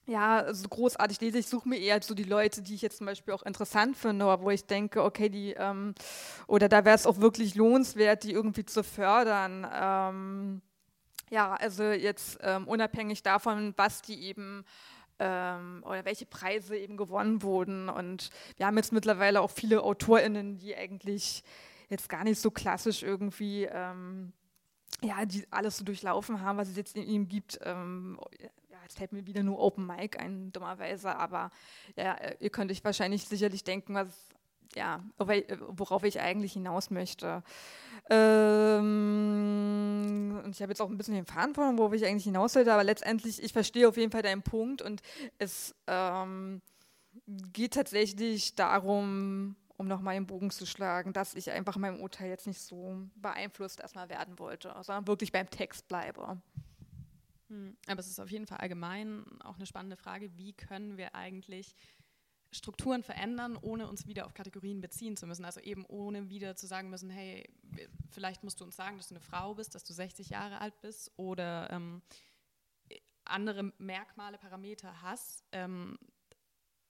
ja, 0.07 0.53
so 0.53 0.69
großartig 0.69 1.21
lese. 1.21 1.39
Ich 1.39 1.47
suche 1.47 1.69
mir 1.69 1.79
eher 1.79 2.03
so 2.03 2.15
die 2.15 2.25
Leute, 2.25 2.63
die 2.63 2.75
ich 2.75 2.83
jetzt 2.83 2.99
zum 2.99 3.07
Beispiel 3.07 3.33
auch 3.33 3.43
interessant 3.43 3.97
finde, 3.97 4.27
oder 4.27 4.43
wo 4.43 4.51
ich 4.51 4.67
denke, 4.67 5.03
okay, 5.03 5.29
die, 5.29 5.55
ähm, 5.55 5.95
oder 6.47 6.69
da 6.69 6.85
wäre 6.85 6.97
es 6.97 7.07
auch 7.07 7.21
wirklich 7.21 7.55
lohnenswert, 7.55 8.25
die 8.25 8.33
irgendwie 8.33 8.67
zu 8.67 8.85
fördern. 8.85 9.67
Ähm, 9.73 10.63
ja, 11.31 11.55
also 11.55 11.85
jetzt 11.85 12.39
ähm, 12.43 12.69
unabhängig 12.69 13.23
davon, 13.23 13.73
was 13.77 14.03
die 14.03 14.25
eben 14.25 14.65
ähm, 15.19 15.83
oder 15.87 16.05
welche 16.05 16.27
Preise 16.27 16.77
eben 16.77 16.97
gewonnen 16.97 17.43
wurden. 17.43 17.89
Und 17.89 18.31
wir 18.57 18.67
haben 18.67 18.77
jetzt 18.77 18.93
mittlerweile 18.93 19.41
auch 19.41 19.51
viele 19.51 19.83
AutorInnen, 19.83 20.59
die 20.59 20.77
eigentlich 20.77 21.43
jetzt 21.89 22.09
gar 22.09 22.25
nicht 22.25 22.41
so 22.41 22.51
klassisch 22.51 23.03
irgendwie 23.03 23.65
ähm, 23.65 24.33
ja, 25.03 25.25
die 25.25 25.47
alles 25.51 25.79
so 25.79 25.85
durchlaufen 25.85 26.41
haben, 26.41 26.59
was 26.59 26.69
es 26.69 26.77
jetzt 26.77 26.97
in 26.97 27.03
ihm 27.03 27.29
gibt. 27.29 27.59
Ähm, 27.63 28.19
jetzt 28.85 28.99
fällt 28.99 29.13
mir 29.13 29.27
wieder 29.27 29.43
nur 29.43 29.59
Open 29.59 29.87
Mic 29.87 30.17
ein, 30.19 30.53
dummerweise, 30.53 31.17
aber 31.17 31.51
ja, 31.97 32.17
ihr 32.39 32.51
könnt 32.51 32.71
euch 32.71 32.85
wahrscheinlich 32.85 33.25
sicherlich 33.25 33.65
denken, 33.65 33.95
was, 33.95 34.09
ja, 34.75 35.03
worauf 35.19 36.05
ich 36.05 36.21
eigentlich 36.21 36.53
hinaus 36.53 36.91
möchte. 36.91 37.43
Ähm, 38.11 38.85
ich 40.51 40.61
habe 40.61 40.71
jetzt 40.73 40.81
auch 40.81 40.91
ein 40.91 40.97
bisschen 40.99 41.15
den 41.15 41.27
Faden 41.27 41.55
von, 41.55 41.79
worauf 41.79 41.95
ich 41.95 42.05
eigentlich 42.05 42.25
hinaus 42.25 42.55
will, 42.55 42.69
aber 42.69 42.85
letztendlich, 42.85 43.43
ich 43.43 43.53
verstehe 43.53 43.89
auf 43.89 43.97
jeden 43.97 44.13
Fall 44.13 44.23
deinen 44.23 44.43
Punkt 44.43 44.83
und 44.83 45.01
es 45.39 45.75
ähm, 45.87 46.61
geht 47.53 47.75
tatsächlich 47.75 48.55
darum, 48.55 49.57
um 49.77 49.89
nochmal 49.89 50.15
den 50.15 50.27
Bogen 50.27 50.51
zu 50.51 50.67
schlagen, 50.67 51.13
dass 51.13 51.35
ich 51.35 51.51
einfach 51.51 51.77
meinem 51.77 52.01
Urteil 52.01 52.29
jetzt 52.29 52.47
nicht 52.47 52.61
so 52.61 52.97
beeinflusst 53.17 53.81
erstmal 53.81 54.09
werden 54.09 54.39
wollte, 54.39 54.75
sondern 54.83 55.07
wirklich 55.07 55.33
beim 55.33 55.51
Text 55.51 55.89
bleibe. 55.89 56.41
Hm, 57.55 57.77
aber 57.87 58.01
es 58.01 58.09
ist 58.09 58.19
auf 58.19 58.31
jeden 58.31 58.47
Fall 58.47 58.59
allgemein 58.59 59.25
auch 59.43 59.57
eine 59.57 59.67
spannende 59.67 59.97
Frage, 59.97 60.37
wie 60.37 60.53
können 60.53 60.97
wir 60.97 61.15
eigentlich 61.15 61.77
Strukturen 62.51 63.03
verändern, 63.03 63.57
ohne 63.61 63.89
uns 63.89 64.07
wieder 64.07 64.27
auf 64.27 64.35
Kategorien 64.35 64.81
beziehen 64.81 65.17
zu 65.17 65.27
müssen. 65.27 65.45
Also 65.45 65.61
eben 65.61 65.85
ohne 65.87 66.31
wieder 66.31 66.57
zu 66.57 66.67
sagen 66.67 66.91
müssen, 66.91 67.11
hey, 67.11 67.49
vielleicht 68.11 68.43
musst 68.45 68.61
du 68.61 68.65
uns 68.65 68.77
sagen, 68.77 68.97
dass 68.97 69.09
du 69.09 69.15
eine 69.15 69.25
Frau 69.25 69.55
bist, 69.55 69.75
dass 69.75 69.85
du 69.85 69.93
60 69.93 70.31
Jahre 70.31 70.61
alt 70.61 70.81
bist 70.81 71.13
oder 71.17 71.71
ähm, 71.71 72.03
andere 73.25 73.73
Merkmale, 73.79 74.39
Parameter 74.39 75.03
hast, 75.03 75.45
ähm, 75.53 75.99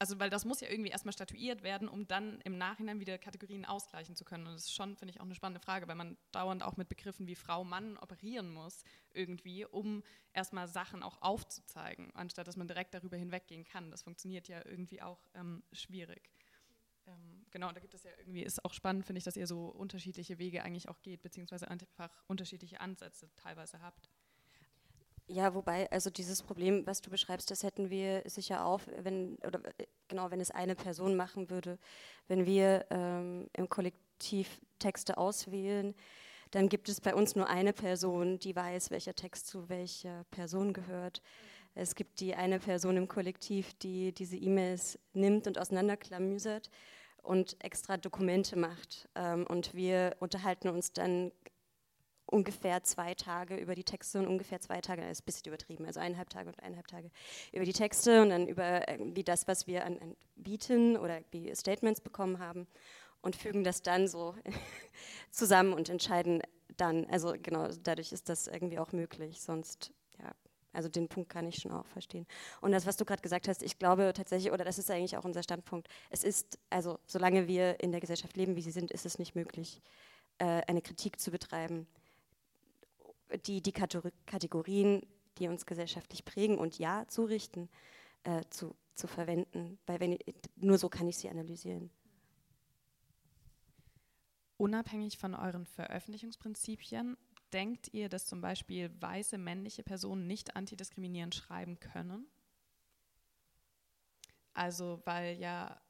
also 0.05 0.19
weil 0.19 0.29
das 0.29 0.45
muss 0.45 0.61
ja 0.61 0.69
irgendwie 0.69 0.91
erstmal 0.91 1.15
statuiert 1.15 1.63
werden, 1.63 1.89
um 1.89 2.07
dann 2.07 2.39
im 2.43 2.59
Nachhinein 2.59 3.01
wieder 3.01 3.17
Kategorien 3.17 3.65
ausgleichen 3.65 4.15
zu 4.15 4.27
können. 4.27 4.47
Und 4.47 4.53
das 4.53 4.65
ist 4.65 4.75
schon, 4.75 4.97
finde 4.97 5.15
ich, 5.15 5.21
auch 5.21 5.25
eine 5.25 5.35
spannende 5.35 5.61
Frage, 5.65 5.89
weil 5.89 5.95
man 5.95 6.19
dauernd 6.31 6.63
auch 6.63 6.77
mit 6.77 6.91
Begriffen 6.91 7.27
wie 7.27 7.35
Frau, 7.35 7.65
Mann 7.65 7.97
operieren 7.97 8.53
muss, 8.53 8.85
irgendwie, 9.15 9.65
um 9.65 10.03
erstmal 10.35 10.69
Sachen 10.69 11.03
auch 11.03 11.23
aufzuzeigen, 11.23 12.15
anstatt 12.15 12.47
dass 12.47 12.59
man 12.59 12.69
direkt 12.69 12.93
darüber 12.93 13.17
hinweggehen 13.17 13.65
kann. 13.65 13.91
Das 13.91 14.03
funktioniert 14.03 14.47
ja 14.47 14.63
irgendwie 14.67 15.01
auch 15.01 15.27
ähm, 15.33 15.63
schwierig. 15.73 16.31
Ähm, 17.07 17.47
genau, 17.51 17.73
da 17.73 17.81
gibt 17.81 17.95
es 17.95 18.03
ja 18.03 18.11
irgendwie, 18.19 18.43
ist 18.43 18.63
auch 18.63 18.75
spannend, 18.75 19.07
finde 19.07 19.21
ich, 19.21 19.25
dass 19.25 19.39
ihr 19.39 19.47
so 19.47 19.69
unterschiedliche 19.69 20.37
Wege 20.37 20.65
eigentlich 20.65 20.91
auch 20.91 21.01
geht, 21.01 21.23
beziehungsweise 21.23 21.69
einfach 21.69 22.11
unterschiedliche 22.27 22.79
Ansätze 22.83 23.31
teilweise 23.37 23.81
habt. 23.81 24.11
Ja, 25.27 25.55
wobei, 25.55 25.91
also 25.91 26.11
dieses 26.11 26.43
Problem, 26.43 26.87
was 26.87 27.01
du 27.01 27.09
beschreibst, 27.09 27.51
das 27.51 27.63
hätten 27.63 27.89
wir 27.89 28.23
sicher 28.27 28.67
auch, 28.67 28.81
wenn, 28.99 29.37
oder 29.47 29.61
äh, 29.79 29.87
genau, 30.07 30.31
wenn 30.31 30.41
es 30.41 30.51
eine 30.51 30.75
Person 30.75 31.17
machen 31.17 31.49
würde. 31.49 31.79
Wenn 32.29 32.45
wir 32.45 32.85
ähm, 32.91 33.49
im 33.55 33.69
Kollektiv 33.71 34.61
Texte 34.79 35.17
auswählen, 35.17 35.95
dann 36.51 36.69
gibt 36.69 36.89
es 36.89 37.01
bei 37.01 37.15
uns 37.15 37.35
nur 37.37 37.49
eine 37.49 37.73
Person, 37.73 38.39
die 38.39 38.55
weiß, 38.55 38.91
welcher 38.91 39.15
Text 39.15 39.47
zu 39.47 39.69
welcher 39.71 40.25
Person 40.31 40.75
gehört. 40.75 41.23
Es 41.75 41.95
gibt 41.95 42.21
die 42.21 42.35
eine 42.35 42.61
Person 42.61 42.97
im 42.97 43.09
Kollektiv, 43.09 43.75
die 43.79 44.13
diese 44.13 44.37
E-Mails 44.37 44.99
nimmt 45.15 45.47
und 45.47 45.59
auseinanderklamüsert 45.59 46.71
und 47.23 47.57
extra 47.65 47.97
Dokumente 47.97 48.57
macht. 48.57 49.09
Ähm, 49.15 49.47
und 49.49 49.75
wir 49.75 50.17
unterhalten 50.21 50.69
uns 50.69 50.93
dann 50.93 51.33
ungefähr 52.27 52.83
zwei 52.83 53.15
Tage 53.15 53.57
über 53.57 53.75
die 53.75 53.85
Texte 53.85 54.19
und 54.19 54.27
ungefähr 54.27 54.61
zwei 54.61 54.81
Tage, 54.81 55.03
das 55.03 55.13
ist 55.13 55.23
ein 55.23 55.27
bisschen 55.27 55.49
übertrieben, 55.49 55.85
also 55.85 56.01
eineinhalb 56.01 56.31
Tage 56.31 56.49
und 56.49 56.61
eineinhalb 56.63 56.89
Tage 56.89 57.11
über 57.53 57.65
die 57.65 57.73
Texte 57.73 58.23
und 58.23 58.31
dann 58.31 58.47
über 58.47 58.89
irgendwie 58.89 59.25
das, 59.25 59.47
was 59.47 59.67
wir 59.67 59.85
an, 59.85 59.99
an 59.99 60.17
Bieten 60.37 60.97
oder 60.97 61.21
wie 61.31 61.55
Statements 61.55 62.01
bekommen 62.01 62.39
haben 62.39 62.67
und 63.21 63.37
fügen 63.37 63.65
das 63.65 63.83
dann 63.83 64.09
so 64.09 64.35
zusammen 65.31 65.73
und 65.73 65.89
entscheiden 65.89 66.43
dann, 66.77 67.07
also 67.07 67.35
genau, 67.41 67.69
dadurch 67.83 68.13
ist 68.13 68.29
das 68.29 68.47
irgendwie 68.47 68.79
auch 68.79 68.93
möglich, 68.93 69.41
sonst, 69.41 69.93
ja, 70.19 70.33
also 70.73 70.89
den 70.89 71.09
Punkt 71.09 71.31
kann 71.31 71.47
ich 71.47 71.57
schon 71.57 71.73
auch 71.73 71.87
verstehen. 71.87 72.27
Und 72.61 72.73
das, 72.73 72.85
was 72.85 72.97
du 72.97 73.05
gerade 73.05 73.23
gesagt 73.23 73.49
hast, 73.49 73.63
ich 73.63 73.79
glaube 73.79 74.13
tatsächlich, 74.15 74.53
oder 74.53 74.65
das 74.65 74.79
ist 74.79 74.91
eigentlich 74.91 75.17
auch 75.17 75.25
unser 75.25 75.43
Standpunkt, 75.43 75.89
es 76.11 76.25
ist, 76.25 76.59
also 76.71 76.99
solange 77.07 77.47
wir 77.47 77.81
in 77.81 77.93
der 77.93 78.01
Gesellschaft 78.01 78.37
leben, 78.37 78.57
wie 78.57 78.63
sie 78.63 78.73
sind, 78.73 78.91
ist 78.91 79.07
es 79.07 79.19
nicht 79.19 79.35
möglich, 79.35 79.81
äh, 80.39 80.63
eine 80.67 80.83
Kritik 80.83 81.21
zu 81.21 81.31
betreiben, 81.31 81.87
die, 83.39 83.63
die 83.63 83.73
Kategorien, 83.73 85.07
die 85.39 85.49
uns 85.49 85.67
gesellschaftlich 85.67 86.25
prägen 86.25 86.59
und 86.59 86.79
ja, 86.79 87.07
zurichten, 87.09 87.69
äh, 88.25 88.43
zu, 88.51 88.77
zu 88.95 89.07
verwenden, 89.07 89.79
weil 89.87 90.01
wenn, 90.01 90.19
nur 90.57 90.79
so 90.79 90.89
kann 90.89 91.09
ich 91.09 91.19
sie 91.19 91.29
analysieren. 91.29 91.91
Unabhängig 94.57 95.19
von 95.19 95.35
euren 95.35 95.67
Veröffentlichungsprinzipien, 95.67 97.17
denkt 97.53 97.93
ihr, 97.93 98.09
dass 98.09 98.27
zum 98.27 98.41
Beispiel 98.41 98.91
weiße 99.01 99.37
männliche 99.37 99.83
Personen 99.83 100.27
nicht 100.27 100.57
antidiskriminierend 100.57 101.35
schreiben 101.35 101.79
können? 101.81 102.27
Also 104.53 105.03
weil 105.05 105.37
ja 105.39 105.81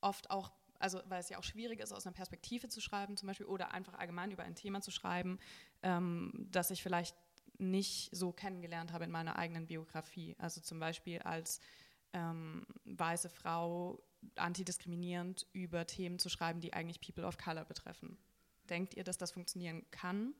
oft 0.00 0.30
auch 0.30 0.52
also 0.82 1.00
weil 1.04 1.20
es 1.20 1.28
ja 1.28 1.38
auch 1.38 1.44
schwierig 1.44 1.80
ist, 1.80 1.92
aus 1.92 2.06
einer 2.06 2.14
Perspektive 2.14 2.68
zu 2.68 2.80
schreiben 2.80 3.16
zum 3.16 3.28
Beispiel 3.28 3.46
oder 3.46 3.72
einfach 3.72 3.94
allgemein 3.94 4.32
über 4.32 4.42
ein 4.42 4.56
Thema 4.56 4.80
zu 4.80 4.90
schreiben, 4.90 5.38
ähm, 5.82 6.32
das 6.50 6.70
ich 6.70 6.82
vielleicht 6.82 7.16
nicht 7.58 8.14
so 8.14 8.32
kennengelernt 8.32 8.92
habe 8.92 9.04
in 9.04 9.10
meiner 9.10 9.36
eigenen 9.36 9.66
Biografie. 9.66 10.34
Also 10.38 10.60
zum 10.60 10.80
Beispiel 10.80 11.20
als 11.20 11.60
ähm, 12.12 12.66
weiße 12.84 13.28
Frau 13.28 14.02
antidiskriminierend 14.36 15.46
über 15.52 15.86
Themen 15.86 16.18
zu 16.18 16.28
schreiben, 16.28 16.60
die 16.60 16.72
eigentlich 16.72 17.00
People 17.00 17.26
of 17.26 17.38
Color 17.38 17.64
betreffen. 17.64 18.18
Denkt 18.68 18.94
ihr, 18.94 19.04
dass 19.04 19.18
das 19.18 19.32
funktionieren 19.32 19.84
kann 19.90 20.34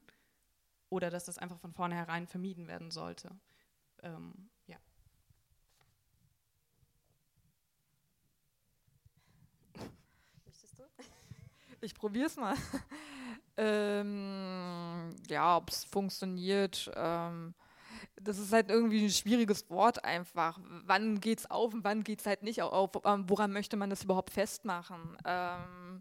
oder 0.88 1.10
dass 1.10 1.24
das 1.24 1.38
einfach 1.38 1.58
von 1.58 1.72
vornherein 1.72 2.26
vermieden 2.26 2.68
werden 2.68 2.90
sollte? 2.90 3.34
Ähm, 4.02 4.50
ja. 4.66 4.78
Ich 11.80 11.94
probiere 11.94 12.26
es 12.26 12.36
mal. 12.36 12.56
Ähm, 13.62 15.14
ja, 15.28 15.56
ob 15.56 15.70
es 15.70 15.84
funktioniert. 15.84 16.90
Ähm, 16.96 17.54
das 18.20 18.38
ist 18.38 18.52
halt 18.52 18.70
irgendwie 18.70 19.04
ein 19.04 19.10
schwieriges 19.10 19.68
Wort 19.70 20.04
einfach. 20.04 20.58
Wann 20.84 21.20
geht 21.20 21.40
es 21.40 21.50
auf 21.50 21.74
und 21.74 21.84
wann 21.84 22.02
geht 22.04 22.20
es 22.20 22.26
halt 22.26 22.42
nicht 22.42 22.62
auf? 22.62 22.90
Woran 22.94 23.52
möchte 23.52 23.76
man 23.76 23.90
das 23.90 24.04
überhaupt 24.04 24.30
festmachen? 24.30 25.16
Ähm, 25.24 26.00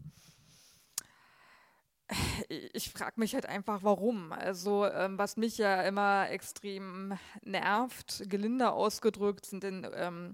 ich 2.74 2.91
frage 2.91 3.19
mich 3.19 3.34
halt 3.34 3.45
einfach, 3.45 3.84
warum. 3.84 4.32
Also, 4.32 4.86
ähm, 4.86 5.17
was 5.17 5.38
mich 5.38 5.58
ja 5.58 5.82
immer 5.84 6.30
extrem 6.30 7.17
nervt, 7.43 8.24
gelinde 8.28 8.71
ausgedrückt, 8.71 9.45
sind 9.45 9.63
denn 9.63 9.88
ähm, 9.93 10.34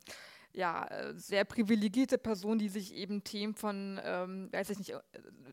ja, 0.57 0.87
sehr 1.13 1.45
privilegierte 1.45 2.17
Personen, 2.17 2.57
die 2.57 2.69
sich 2.69 2.95
eben 2.95 3.23
Themen 3.23 3.53
von, 3.53 4.01
ähm, 4.03 4.49
weiß 4.51 4.71
ich 4.71 4.79
nicht, 4.79 4.89
äh, 4.89 4.99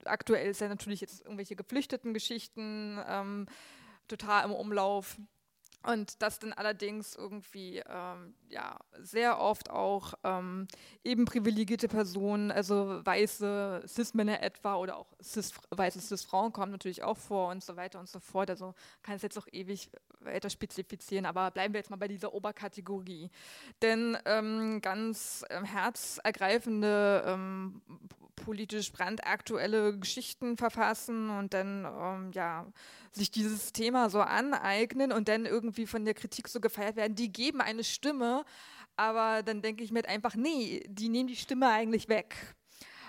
aktuell 0.06 0.50
ist 0.50 0.62
ja 0.62 0.68
natürlich 0.68 1.02
jetzt 1.02 1.22
irgendwelche 1.22 1.56
geflüchteten 1.56 2.14
Geschichten 2.14 2.98
ähm, 3.06 3.46
total 4.08 4.46
im 4.46 4.52
Umlauf 4.52 5.18
und 5.84 6.22
das 6.22 6.38
dann 6.38 6.52
allerdings 6.52 7.14
irgendwie 7.14 7.82
ähm, 7.86 8.34
ja, 8.48 8.78
sehr 9.00 9.38
oft 9.38 9.70
auch 9.70 10.14
ähm, 10.24 10.66
eben 11.02 11.24
privilegierte 11.26 11.88
Personen, 11.88 12.50
also 12.50 13.04
weiße 13.04 13.82
Cis-Männer 13.86 14.42
etwa 14.42 14.76
oder 14.76 14.96
auch 14.96 15.12
Cis, 15.22 15.52
weiße 15.70 16.00
Cis-Frauen 16.00 16.52
kommen 16.52 16.72
natürlich 16.72 17.02
auch 17.02 17.18
vor 17.18 17.50
und 17.50 17.62
so 17.62 17.76
weiter 17.76 18.00
und 18.00 18.08
so 18.08 18.18
fort. 18.18 18.48
Also 18.50 18.74
kann 19.02 19.16
es 19.16 19.22
jetzt 19.22 19.38
auch 19.38 19.46
ewig 19.52 19.90
weiter 20.20 20.48
spezifizieren, 20.48 21.26
aber 21.26 21.50
bleiben 21.50 21.74
wir 21.74 21.80
jetzt 21.80 21.90
mal 21.90 21.96
bei 21.96 22.08
dieser 22.08 22.32
Oberkategorie. 22.32 23.30
Denn 23.82 24.16
ähm, 24.24 24.80
ganz 24.80 25.44
ähm, 25.50 25.64
herzergreifende 25.64 27.24
ähm, 27.26 27.82
politisch 28.36 28.92
brandaktuelle 28.92 29.98
Geschichten 29.98 30.56
verfassen 30.56 31.30
und 31.30 31.54
dann 31.54 31.84
ähm, 31.84 32.30
ja, 32.32 32.66
sich 33.12 33.30
dieses 33.30 33.72
Thema 33.72 34.10
so 34.10 34.20
aneignen 34.20 35.12
und 35.12 35.28
dann 35.28 35.46
irgendwie 35.46 35.86
von 35.86 36.04
der 36.04 36.14
Kritik 36.14 36.48
so 36.48 36.60
gefeiert 36.60 36.96
werden, 36.96 37.14
die 37.14 37.32
geben 37.32 37.60
eine 37.60 37.84
Stimme, 37.84 38.44
aber 38.96 39.42
dann 39.42 39.62
denke 39.62 39.84
ich 39.84 39.90
mir 39.90 39.98
halt 39.98 40.08
einfach, 40.08 40.34
nee, 40.34 40.84
die 40.88 41.08
nehmen 41.08 41.28
die 41.28 41.36
Stimme 41.36 41.68
eigentlich 41.68 42.08
weg. 42.08 42.36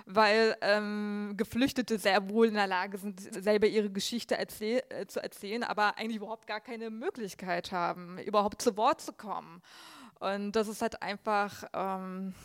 Weil 0.08 0.56
ähm, 0.62 1.34
Geflüchtete 1.36 1.98
sehr 1.98 2.30
wohl 2.30 2.48
in 2.48 2.54
der 2.54 2.68
Lage 2.68 3.00
sind, 3.00 3.20
selber 3.20 3.66
ihre 3.66 3.90
Geschichte 3.90 4.38
erzähl 4.38 4.84
äh, 4.90 5.08
zu 5.08 5.20
erzählen, 5.20 5.64
aber 5.64 5.98
eigentlich 5.98 6.18
überhaupt 6.18 6.46
gar 6.46 6.62
keine 6.62 6.92
Möglichkeit 6.92 7.72
haben, 7.72 8.20
überhaupt 8.20 8.62
zu 8.62 8.78
Wort 8.78 9.02
zu 9.02 9.14
kommen. 9.14 9.64
Und 10.20 10.52
das 10.52 10.68
ist 10.68 10.84
halt 10.84 11.02
einfach, 11.02 11.64
ähm, 11.74 12.36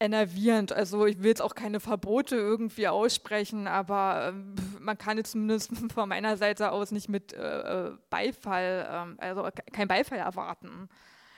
enervierend. 0.00 0.72
Also 0.72 1.06
ich 1.06 1.18
will 1.18 1.28
jetzt 1.28 1.42
auch 1.42 1.54
keine 1.54 1.80
Verbote 1.80 2.36
irgendwie 2.36 2.88
aussprechen, 2.88 3.66
aber 3.66 4.28
äh, 4.28 4.80
man 4.80 4.96
kann 4.98 5.18
jetzt 5.18 5.32
zumindest 5.32 5.72
von 5.92 6.08
meiner 6.08 6.36
Seite 6.36 6.72
aus 6.72 6.92
nicht 6.92 7.08
mit 7.08 7.32
äh, 7.32 7.88
äh 7.88 7.96
Beifall, 8.10 9.16
äh, 9.18 9.22
also 9.22 9.48
kein 9.72 9.88
Beifall 9.88 10.18
erwarten. 10.18 10.88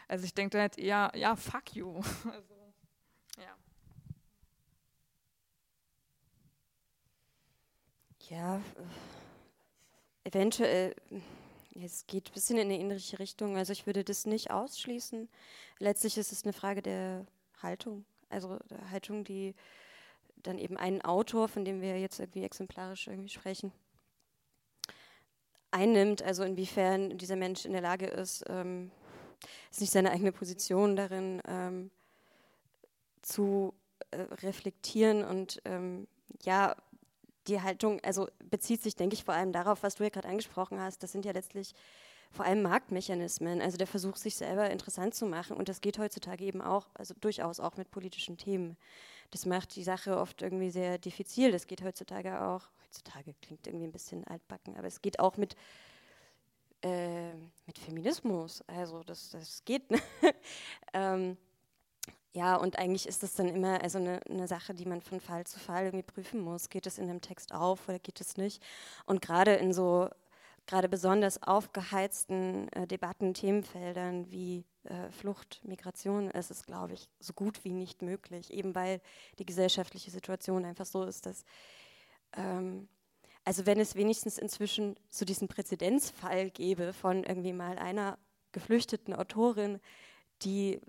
Also 0.08 0.24
ich 0.24 0.34
denke 0.34 0.52
dann 0.52 0.62
halt 0.62 0.78
eher, 0.78 1.12
ja, 1.14 1.36
fuck 1.36 1.74
you. 1.74 2.00
Also, 2.24 2.54
ja. 3.38 3.56
Ja, 8.28 8.60
eventuell, 10.24 10.94
es 11.74 12.06
geht 12.06 12.28
ein 12.28 12.34
bisschen 12.34 12.58
in 12.58 12.64
eine 12.66 12.78
ähnliche 12.78 13.18
Richtung. 13.18 13.56
Also 13.56 13.72
ich 13.72 13.86
würde 13.86 14.04
das 14.04 14.26
nicht 14.26 14.50
ausschließen. 14.50 15.28
Letztlich 15.78 16.18
ist 16.18 16.32
es 16.32 16.44
eine 16.44 16.52
Frage 16.52 16.82
der 16.82 17.26
Haltung 17.62 18.04
also 18.30 18.58
Haltung, 18.90 19.24
die 19.24 19.54
dann 20.36 20.58
eben 20.58 20.76
einen 20.76 21.02
Autor, 21.02 21.48
von 21.48 21.64
dem 21.64 21.80
wir 21.80 22.00
jetzt 22.00 22.20
irgendwie 22.20 22.44
exemplarisch 22.44 23.08
irgendwie 23.08 23.28
sprechen, 23.28 23.72
einnimmt, 25.70 26.22
also 26.22 26.42
inwiefern 26.42 27.18
dieser 27.18 27.36
Mensch 27.36 27.64
in 27.64 27.72
der 27.72 27.82
Lage 27.82 28.06
ist, 28.06 28.44
ähm, 28.48 28.90
ist 29.70 29.80
nicht 29.80 29.92
seine 29.92 30.10
eigene 30.10 30.32
Position 30.32 30.96
darin 30.96 31.40
ähm, 31.46 31.90
zu 33.22 33.74
äh, 34.10 34.22
reflektieren 34.42 35.24
und 35.24 35.60
ähm, 35.64 36.06
ja, 36.42 36.76
die 37.46 37.60
Haltung, 37.60 38.00
also 38.02 38.28
bezieht 38.50 38.82
sich, 38.82 38.96
denke 38.96 39.14
ich, 39.14 39.24
vor 39.24 39.34
allem 39.34 39.52
darauf, 39.52 39.82
was 39.82 39.96
du 39.96 40.04
ja 40.04 40.10
gerade 40.10 40.28
angesprochen 40.28 40.80
hast, 40.80 41.02
das 41.02 41.12
sind 41.12 41.24
ja 41.24 41.32
letztlich 41.32 41.74
vor 42.30 42.44
allem 42.44 42.62
Marktmechanismen, 42.62 43.60
also 43.60 43.76
der 43.76 43.86
Versuch, 43.86 44.16
sich 44.16 44.36
selber 44.36 44.70
interessant 44.70 45.14
zu 45.14 45.26
machen. 45.26 45.56
Und 45.56 45.68
das 45.68 45.80
geht 45.80 45.98
heutzutage 45.98 46.44
eben 46.44 46.62
auch, 46.62 46.86
also 46.94 47.14
durchaus 47.20 47.58
auch 47.58 47.76
mit 47.76 47.90
politischen 47.90 48.36
Themen. 48.36 48.76
Das 49.30 49.46
macht 49.46 49.74
die 49.76 49.84
Sache 49.84 50.16
oft 50.16 50.42
irgendwie 50.42 50.70
sehr 50.70 50.98
diffizil. 50.98 51.50
Das 51.50 51.66
geht 51.66 51.82
heutzutage 51.82 52.40
auch, 52.42 52.68
heutzutage 52.84 53.34
klingt 53.42 53.66
irgendwie 53.66 53.86
ein 53.86 53.92
bisschen 53.92 54.24
altbacken, 54.26 54.76
aber 54.76 54.86
es 54.86 55.02
geht 55.02 55.18
auch 55.18 55.36
mit, 55.36 55.56
äh, 56.82 57.32
mit 57.66 57.78
Feminismus. 57.78 58.62
Also 58.68 59.02
das, 59.02 59.30
das 59.30 59.64
geht. 59.64 59.90
Ne? 59.90 60.00
ähm, 60.92 61.36
ja, 62.32 62.54
und 62.54 62.78
eigentlich 62.78 63.08
ist 63.08 63.24
das 63.24 63.34
dann 63.34 63.48
immer 63.48 63.82
also 63.82 63.98
eine, 63.98 64.20
eine, 64.28 64.46
Sache, 64.46 64.72
die 64.72 64.86
man 64.86 65.00
von 65.00 65.18
Fall 65.20 65.46
zu 65.46 65.58
Fall 65.58 65.86
irgendwie 65.86 66.04
prüfen 66.04 66.40
muss. 66.40 66.68
Geht 66.68 66.86
es 66.86 66.96
in 66.96 67.08
dem 67.08 67.20
Text 67.20 67.52
auf 67.52 67.88
oder 67.88 67.98
geht 67.98 68.20
es 68.20 68.36
nicht? 68.36 68.62
Und 69.04 69.20
gerade 69.20 69.54
in 69.54 69.72
so 69.72 70.08
gerade 70.70 70.88
besonders 70.88 71.42
aufgeheizten 71.42 72.68
äh, 72.72 72.86
Debatten, 72.86 73.34
Themenfeldern 73.34 74.30
wie 74.30 74.64
äh, 74.84 75.10
Flucht, 75.10 75.60
Migration 75.64 76.30
ist 76.30 76.52
es, 76.52 76.62
glaube 76.62 76.94
ich, 76.94 77.08
so 77.18 77.32
gut 77.32 77.64
wie 77.64 77.72
nicht 77.72 78.02
möglich, 78.02 78.52
eben 78.52 78.74
weil 78.76 79.00
die 79.40 79.44
gesellschaftliche 79.44 80.12
Situation 80.12 80.64
einfach 80.64 80.86
so 80.86 81.02
ist, 81.02 81.26
dass, 81.26 81.44
ähm, 82.36 82.88
also 83.44 83.66
wenn 83.66 83.80
es 83.80 83.96
wenigstens 83.96 84.38
inzwischen 84.38 84.94
so 85.08 85.24
diesen 85.24 85.48
Präzedenzfall 85.48 86.50
gäbe 86.50 86.92
von 86.92 87.24
irgendwie 87.24 87.52
mal 87.52 87.76
einer 87.76 88.16
geflüchteten 88.52 89.12
Autorin, 89.12 89.80
die 90.42 90.80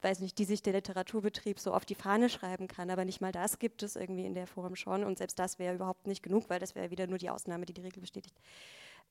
weiß 0.00 0.20
nicht, 0.20 0.38
die 0.38 0.46
sich 0.46 0.62
der 0.62 0.72
Literaturbetrieb 0.72 1.60
so 1.60 1.74
auf 1.74 1.84
die 1.84 1.94
Fahne 1.94 2.30
schreiben 2.30 2.66
kann, 2.66 2.88
aber 2.88 3.04
nicht 3.04 3.20
mal 3.20 3.30
das 3.30 3.58
gibt 3.58 3.82
es 3.82 3.94
irgendwie 3.94 4.24
in 4.24 4.34
der 4.34 4.46
Form 4.46 4.74
schon 4.74 5.04
und 5.04 5.18
selbst 5.18 5.38
das 5.38 5.58
wäre 5.58 5.74
überhaupt 5.74 6.06
nicht 6.06 6.22
genug, 6.22 6.48
weil 6.48 6.60
das 6.60 6.74
wäre 6.74 6.90
wieder 6.90 7.06
nur 7.06 7.18
die 7.18 7.28
Ausnahme, 7.28 7.66
die 7.66 7.74
die 7.74 7.82
Regel 7.82 8.00
bestätigt. 8.00 8.34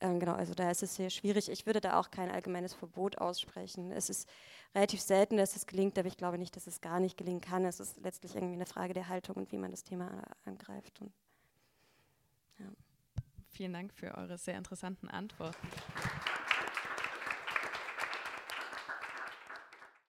Ähm, 0.01 0.19
genau, 0.19 0.33
also 0.33 0.55
da 0.55 0.71
ist 0.71 0.81
es 0.81 0.95
sehr 0.95 1.11
schwierig. 1.11 1.49
Ich 1.49 1.67
würde 1.67 1.79
da 1.79 1.99
auch 1.99 2.09
kein 2.09 2.31
allgemeines 2.31 2.73
Verbot 2.73 3.19
aussprechen. 3.19 3.91
Es 3.91 4.09
ist 4.09 4.27
relativ 4.73 4.99
selten, 4.99 5.37
dass 5.37 5.55
es 5.55 5.67
gelingt, 5.67 5.97
aber 5.99 6.07
ich 6.07 6.17
glaube 6.17 6.39
nicht, 6.39 6.55
dass 6.55 6.65
es 6.65 6.81
gar 6.81 6.99
nicht 6.99 7.17
gelingen 7.17 7.39
kann. 7.39 7.65
Es 7.65 7.79
ist 7.79 8.01
letztlich 8.01 8.35
irgendwie 8.35 8.55
eine 8.55 8.65
Frage 8.65 8.95
der 8.95 9.09
Haltung 9.09 9.35
und 9.35 9.51
wie 9.51 9.57
man 9.57 9.69
das 9.69 9.83
Thema 9.83 10.23
angreift. 10.43 10.99
Und, 11.01 11.13
ja. 12.57 12.65
Vielen 13.51 13.73
Dank 13.73 13.93
für 13.93 14.17
eure 14.17 14.39
sehr 14.39 14.57
interessanten 14.57 15.07
Antworten. 15.07 15.67